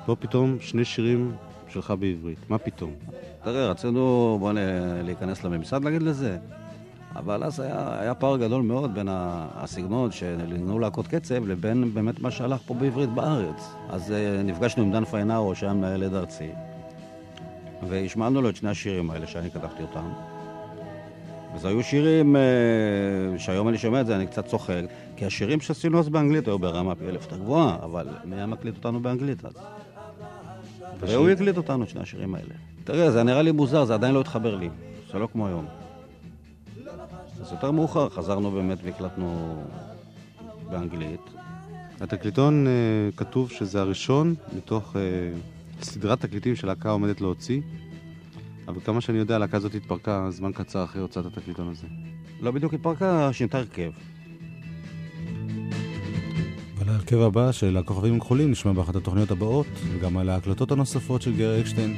פה 0.07 0.17
פתאום 0.17 0.57
שני 0.61 0.85
שירים 0.85 1.33
שלך 1.69 1.95
בעברית. 1.99 2.39
מה 2.49 2.59
פתאום? 2.59 2.91
תראה, 3.45 3.71
רצינו, 3.71 4.37
בוא 4.41 4.53
נ... 4.53 4.57
להיכנס 5.05 5.45
לממסד, 5.45 5.85
נגיד 5.85 6.03
לזה. 6.03 6.39
אבל 7.17 7.45
אז 7.45 7.61
היה, 7.61 8.01
היה 8.01 8.15
פער 8.15 8.37
גדול 8.37 8.63
מאוד 8.63 8.95
בין 8.95 9.09
הסגנון 9.11 10.13
שניגנו 10.13 10.79
להקות 10.79 11.07
קצב 11.07 11.47
לבין 11.47 11.95
באמת 11.95 12.21
מה 12.21 12.31
שהלך 12.31 12.61
פה 12.67 12.75
בעברית 12.75 13.11
בארץ. 13.11 13.75
אז 13.89 14.11
uh, 14.11 14.43
נפגשנו 14.45 14.83
עם 14.83 14.93
דן 14.93 15.05
פיינאו, 15.05 15.55
שהיה 15.55 15.73
מנהל 15.73 16.03
עד 16.03 16.15
ארצי, 16.15 16.49
והשמענו 17.89 18.43
לו 18.43 18.49
את 18.49 18.57
שני 18.57 18.71
השירים 18.71 19.11
האלה 19.11 19.27
שאני 19.27 19.51
כתבתי 19.51 19.83
אותם. 19.83 20.34
וזה 21.55 21.69
היו 21.69 21.83
שירים 21.83 22.37
uh, 22.37 23.39
שהיום 23.39 23.69
אני 23.69 23.79
שומע 23.79 24.01
את 24.01 24.07
זה, 24.07 24.17
אני 24.17 24.27
קצת 24.27 24.47
צוחק, 24.47 24.83
כי 25.17 25.25
השירים 25.25 25.61
שעשינו 25.61 25.99
אז 25.99 26.09
באנגלית 26.09 26.47
היו 26.47 26.59
ברמה 26.59 26.95
פי 26.95 27.05
אלף 27.05 27.23
יותר 27.23 27.39
גבוהה, 27.39 27.79
אבל 27.83 28.07
מי 28.25 28.37
היה 28.37 28.47
מקליט 28.47 28.77
אותנו 28.77 29.01
באנגלית 29.01 29.45
אז? 29.45 29.53
והוא 31.01 31.29
הקליט 31.29 31.57
אותנו, 31.57 31.87
שני 31.87 32.01
השירים 32.01 32.35
האלה. 32.35 32.55
תראה, 32.85 33.11
זה 33.11 33.23
נראה 33.23 33.43
לי 33.43 33.53
מוזר, 33.53 33.85
זה 33.85 33.95
עדיין 33.95 34.15
לא 34.15 34.21
התחבר 34.21 34.55
לי. 34.55 34.69
זה 35.13 35.19
לא 35.19 35.29
כמו 35.33 35.47
היום. 35.47 35.67
אז 37.41 37.53
יותר 37.53 37.71
מאוחר 37.71 38.09
חזרנו 38.09 38.51
באמת 38.51 38.79
והקלטנו 38.85 39.63
באנגלית. 40.71 41.21
התקליטון 42.01 42.67
אה, 42.67 42.73
כתוב 43.17 43.51
שזה 43.51 43.81
הראשון 43.81 44.35
מתוך 44.57 44.97
אה, 44.97 45.01
סדרת 45.83 46.21
תקליטים 46.21 46.57
שלהקה 46.57 46.91
עומדת 46.91 47.21
להוציא, 47.21 47.61
אבל 48.69 48.81
כמה 48.81 49.01
שאני 49.01 49.19
יודע, 49.19 49.35
הלהקה 49.35 49.57
הזאת 49.57 49.75
התפרקה 49.75 50.31
זמן 50.31 50.53
קצר 50.53 50.85
אחרי 50.85 51.03
הוצאת 51.03 51.27
התקליטון 51.27 51.69
הזה. 51.69 51.87
לא 52.41 52.51
בדיוק 52.51 52.75
התפרקה, 52.75 53.33
שינתה 53.33 53.59
הרכב. 53.59 53.91
אבל 56.79 56.89
ההרכב 56.89 57.21
הבא 57.21 57.53
של 57.53 57.77
הכוכבים 57.77 58.17
הכחולים 58.17 58.51
נשמע 58.51 58.73
באחת 58.73 58.97
התוכניות 58.97 59.31
הבאות, 59.31 59.67
וגם 59.93 60.17
על 60.17 60.29
ההקלטות 60.29 60.73
הנוספות 60.73 61.23
של 61.23 61.37
גרי 61.37 61.61
אקשטיין. 61.61 61.97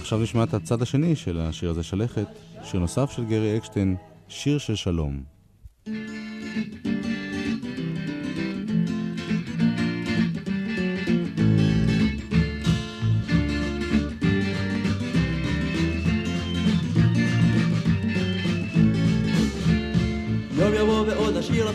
עכשיו 0.00 0.18
נשמע 0.18 0.44
את 0.44 0.54
הצד 0.54 0.82
השני 0.82 1.16
של 1.16 1.40
השיר 1.40 1.70
הזה, 1.70 1.82
שלכת, 1.82 2.26
שיר 2.64 2.80
נוסף 2.80 3.10
של 3.10 3.24
גרי 3.24 3.56
אקשטיין, 3.56 3.96
שיר 4.28 4.58
של 4.58 4.74
שלום. 4.74 5.37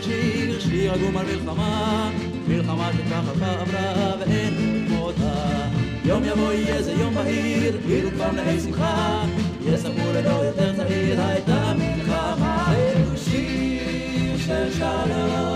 שיר, 0.04 0.60
שיר 0.60 0.92
עגום 0.92 1.16
על 1.16 1.26
מלחמה, 1.26 2.10
מלחמה 2.48 2.90
שככה 2.92 3.60
עברה 3.60 4.12
ואין 4.20 4.84
כמותה. 4.88 5.68
יום 6.04 6.24
יבוא 6.24 6.52
יהיה 6.52 6.82
זה 6.82 6.92
יום 6.92 7.14
בהיר, 7.14 7.78
כאילו 7.86 8.10
כבר 8.10 8.32
נהי 8.32 8.60
שמחה, 8.60 9.24
יספרו 9.66 10.12
לדור 10.14 10.44
יותר 10.44 10.76
צעיר, 10.76 11.20
הייתה 11.20 11.72
מלחמה. 11.78 12.74
זהו 12.74 13.16
שיר 13.16 14.38
של 14.46 14.72
שלום, 14.72 15.53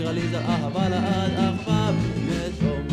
שיר 0.00 0.08
עליזה 0.08 0.38
אהבה 0.38 0.88
לעד, 0.88 1.32
אחווה 1.32 1.90
מתום. 2.26 2.86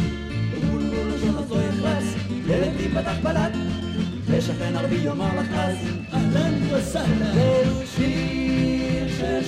ובולבול 0.52 1.10
הזו 1.38 1.56
יחרץ, 1.62 2.04
ילד 2.48 2.80
ייפתח 2.80 3.16
בלט, 3.24 3.52
ושכן 4.26 4.76
ערבי 4.76 4.96
יאמר 4.96 5.40
לך 5.40 5.48
אז, 5.54 5.76
אהלן 6.14 6.54
וסהלן. 6.74 7.34
זהו 7.34 7.88
שיר 7.96 9.08
של 9.18 9.42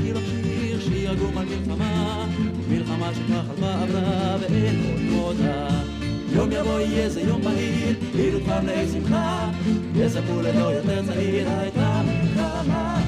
לך 0.00 0.22
שיר, 0.42 0.80
שיר 0.80 1.10
עגום 1.10 1.38
על 1.38 1.44
מלחמה, 1.44 2.26
מלחמה 2.68 3.10
שכך 3.14 3.50
עלתה 3.50 3.82
עברה 3.82 4.36
ואין 4.40 4.82
עוד 4.92 5.00
מותה. 5.00 5.68
יום 6.32 6.52
יבוא 6.52 6.80
יהיה 6.80 7.08
זה 7.08 7.20
יום 7.20 7.42
בהיר, 7.42 8.40
כבר 8.44 8.60
מלאי 8.62 8.88
שמחה, 8.92 9.50
יספרו 9.96 10.42
לדור 10.42 10.70
יותר 10.70 11.06
צעיר 11.06 11.48
הייתה 11.48 12.02
מלחמה. 12.06 13.04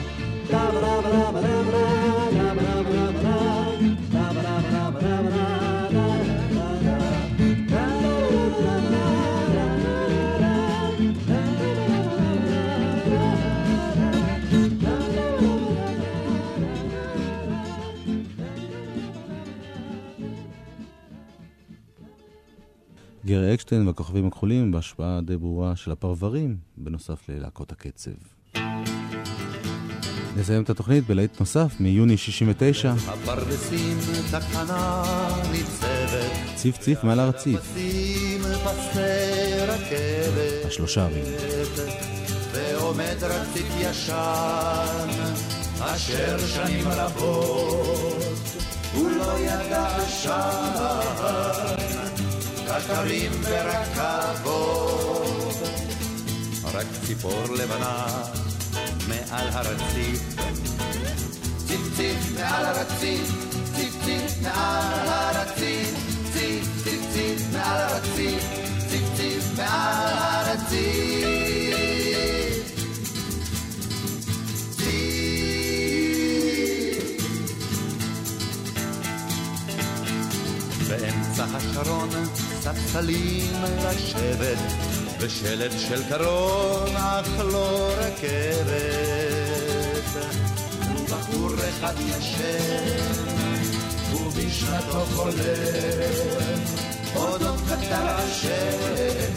רבה 0.50 0.68
רבה 0.68 0.98
רבה 0.98 1.28
רבה 1.28 1.60
רבה 1.60 1.97
גרי 23.38 23.54
אקשטיין 23.54 23.86
והכוכבים 23.86 24.26
הכחולים 24.26 24.72
בהשפעה 24.72 25.20
די 25.20 25.36
ברורה 25.36 25.76
של 25.76 25.92
הפרברים, 25.92 26.56
בנוסף 26.76 27.28
ללהקות 27.28 27.72
הקצב. 27.72 28.10
נסיים 30.36 30.62
את 30.62 30.70
התוכנית 30.70 31.06
בלהיט 31.06 31.40
נוסף 31.40 31.76
מיוני 31.80 32.16
69, 32.16 32.94
הפרדסים 33.08 33.98
תחנה 34.30 35.02
ניצבת, 35.52 36.56
ציף 36.56 36.78
ציף 36.78 37.04
מעל 37.04 37.20
הרציף, 37.20 37.60
השלושה 40.66 41.04
ערים. 41.04 41.24
ועומד 42.52 43.16
רציף 43.22 43.72
ישן, 43.80 45.08
אשר 45.80 46.38
שנים 46.38 46.84
רבות. 46.88 48.38
הוא 48.94 49.10
לא 49.10 49.38
ידע 49.38 49.96
עשן, 49.96 50.78
קטרים 52.68 53.32
ורכבות, 53.42 55.18
רק 56.74 56.86
ציפור 57.06 57.44
לבנה 57.58 58.06
מעל 59.08 59.48
הרציף, 59.52 60.22
ציף 61.66 61.80
ציף 61.96 62.38
מעל 62.38 62.64
הרציף, 62.64 63.32
ציף 63.76 63.94
ציף 64.04 64.42
מעל 64.42 65.08
הרציף, 65.08 65.94
ציף 66.32 66.84
ציף 66.84 67.00
ציף 67.12 67.42
מעל 67.52 67.80
הרציף, 67.80 68.42
ציף 68.90 69.04
ציף 69.16 69.44
מעל 69.56 70.44
הרציף. 70.44 71.48
באמצע 80.88 81.44
השרון 81.56 82.08
ספסלים 82.68 83.52
לשבת 83.62 84.58
ושלט 85.20 85.72
של 85.78 86.02
קרון 86.08 86.96
אך 86.96 87.28
לא 87.52 87.92
רכבת. 87.98 88.78
ובחור 90.82 91.50
אחד 91.68 91.94
ישן 91.98 93.04
ובשנתו 94.14 95.04
חולם 95.14 96.60
אודות 97.16 97.60
קטר 97.68 98.08
השן 98.08 99.34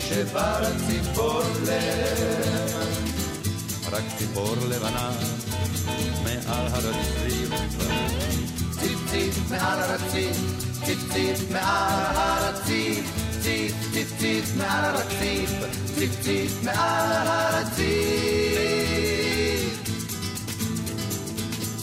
שבר 0.00 0.62
ציפור 0.86 1.42
לב. 1.62 2.66
רק 3.92 4.02
ציפור 4.18 4.54
לבנה 4.68 5.10
מעל 6.24 6.66
הרציף 6.66 7.50
ציף 8.80 8.98
ציף 9.10 9.50
מעל 9.50 9.78
הרציף, 9.78 10.36
ציף 10.86 11.12
ציף 11.12 11.50
מעל 11.50 12.16
הרציף, 12.16 13.04
ציף 13.42 13.74
ציף 13.92 14.12
ציף 14.18 14.56
מעל 14.56 14.84
הרציף, 14.84 15.50
ציף 15.98 16.20
ציף 16.22 16.62
מעל 16.62 17.26
הרציף. 17.26 17.86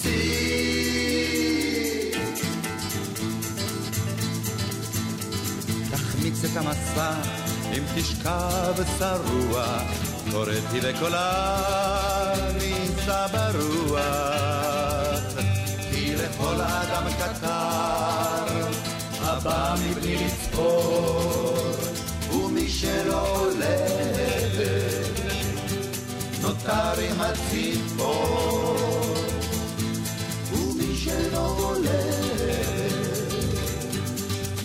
ציף. 0.02 0.14
תחמיץ 5.92 6.44
את 6.44 6.58
המסע 6.58 7.12
אם 7.74 7.84
תשכב 7.96 8.74
שרוע, 9.00 9.78
קוראתי 10.32 10.80
בקולה 10.80 11.56
נישא 12.54 13.28
ברוח. 13.28 14.04
כי 15.92 16.16
לכל 16.16 16.62
אדם 16.62 17.04
קטר 17.20 18.63
הבא 19.46 19.76
מבלי 19.90 20.16
לצפור, 20.26 21.54
ומי 22.34 22.70
שלא 22.70 23.38
הולך 23.38 24.70
נותר 26.42 27.00
עם 27.02 27.22
הציפור, 27.22 28.78
ומי 30.54 30.96
שלא 30.96 31.48
הולך 31.48 31.84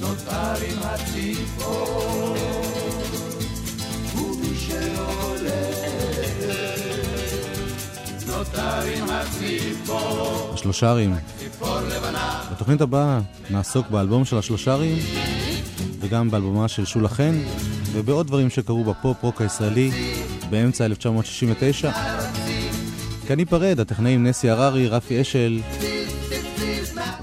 נותר 0.01 0.55
עם 0.68 0.79
הציפור, 0.83 2.37
ומי 4.14 4.59
שלא 4.59 5.12
הולך 5.22 5.79
נותר 8.26 8.81
עם 8.97 9.11
הציפור. 9.11 10.51
השלושרים. 10.55 11.14
בתוכנית 12.69 12.81
הבאה 12.81 13.21
נעסוק 13.51 13.91
באלבום 13.91 14.25
של 14.25 14.39
השלושרים 14.39 14.97
וגם 16.01 16.31
באלבומה 16.31 16.69
של 16.69 16.85
שולה 16.85 17.09
חן 17.09 17.35
ובעוד 17.93 18.27
דברים 18.27 18.51
שקרו 18.51 18.85
בפופ-רוק 18.85 19.41
הישראלי 19.41 19.91
באמצע 20.51 20.85
1969. 20.85 21.91
כאן 23.27 23.37
ניפרד, 23.37 23.81
הטכנאים 23.81 24.27
נסי 24.27 24.51
הררי, 24.51 24.89
רפי 24.89 25.21
אשל 25.21 25.61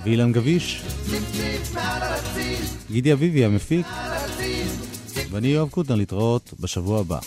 ואילן 0.03 0.31
גביש, 0.31 0.83
גידי 2.91 3.13
אביבי 3.13 3.45
המפיק, 3.45 3.87
ואני 5.31 5.47
יואב 5.47 5.69
קוטנר 5.69 5.95
להתראות 5.95 6.53
בשבוע 6.59 6.99
הבא. 6.99 7.19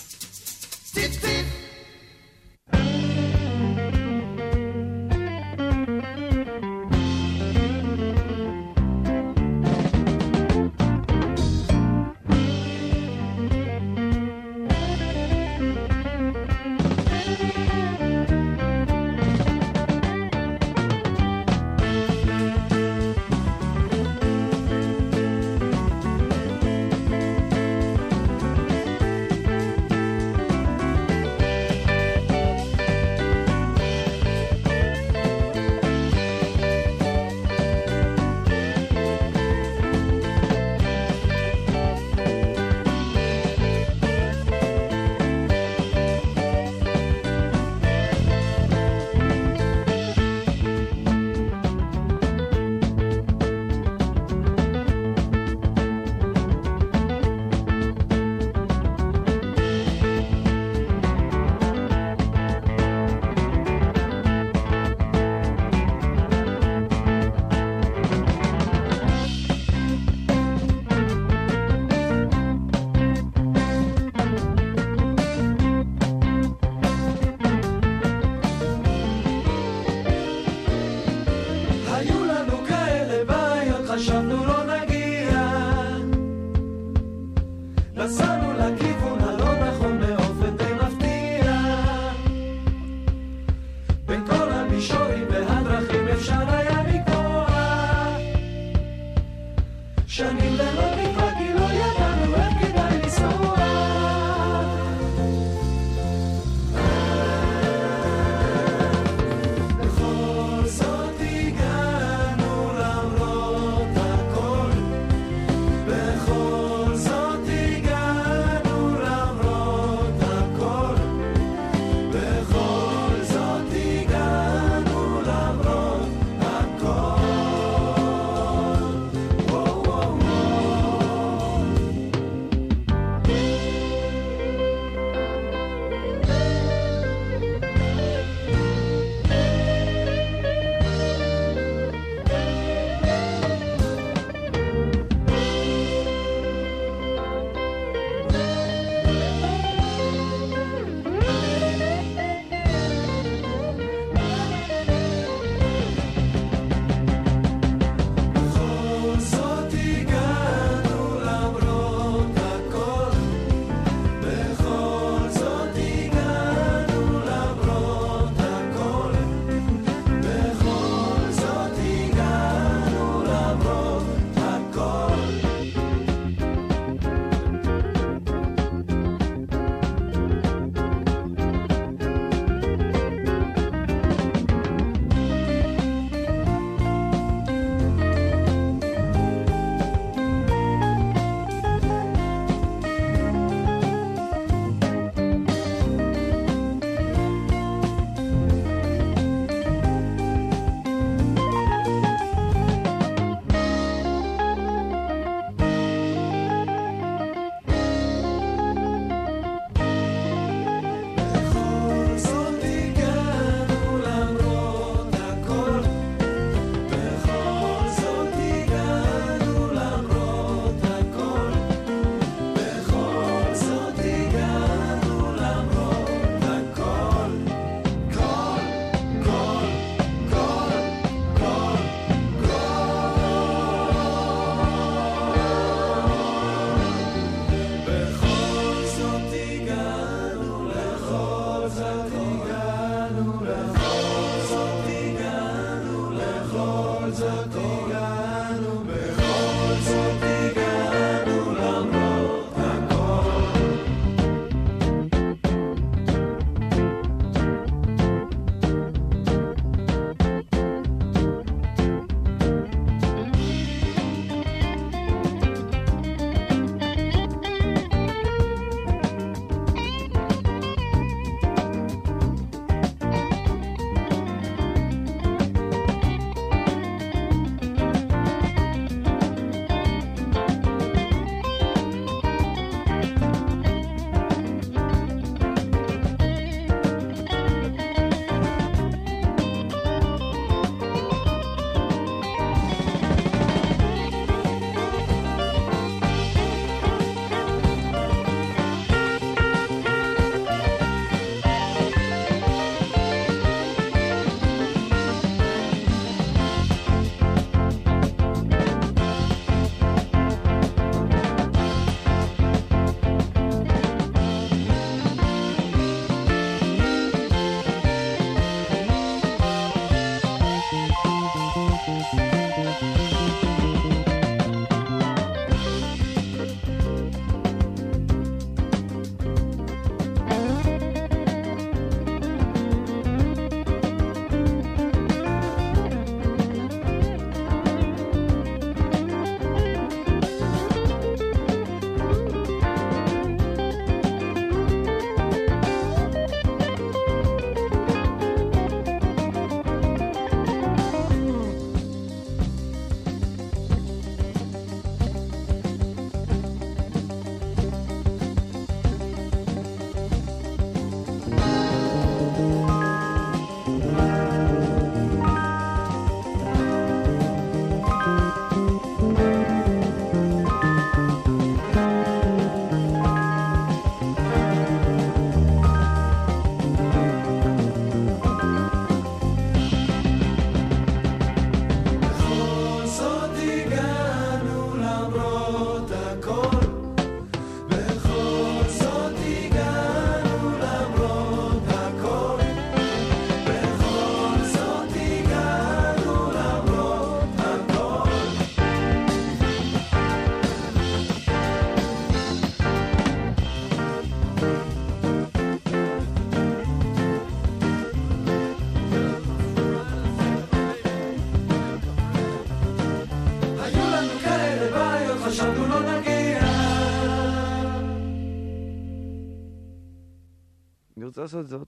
רוצה 421.28 421.38
לעשות 421.38 421.44
את 421.44 421.60
זה 421.60 421.67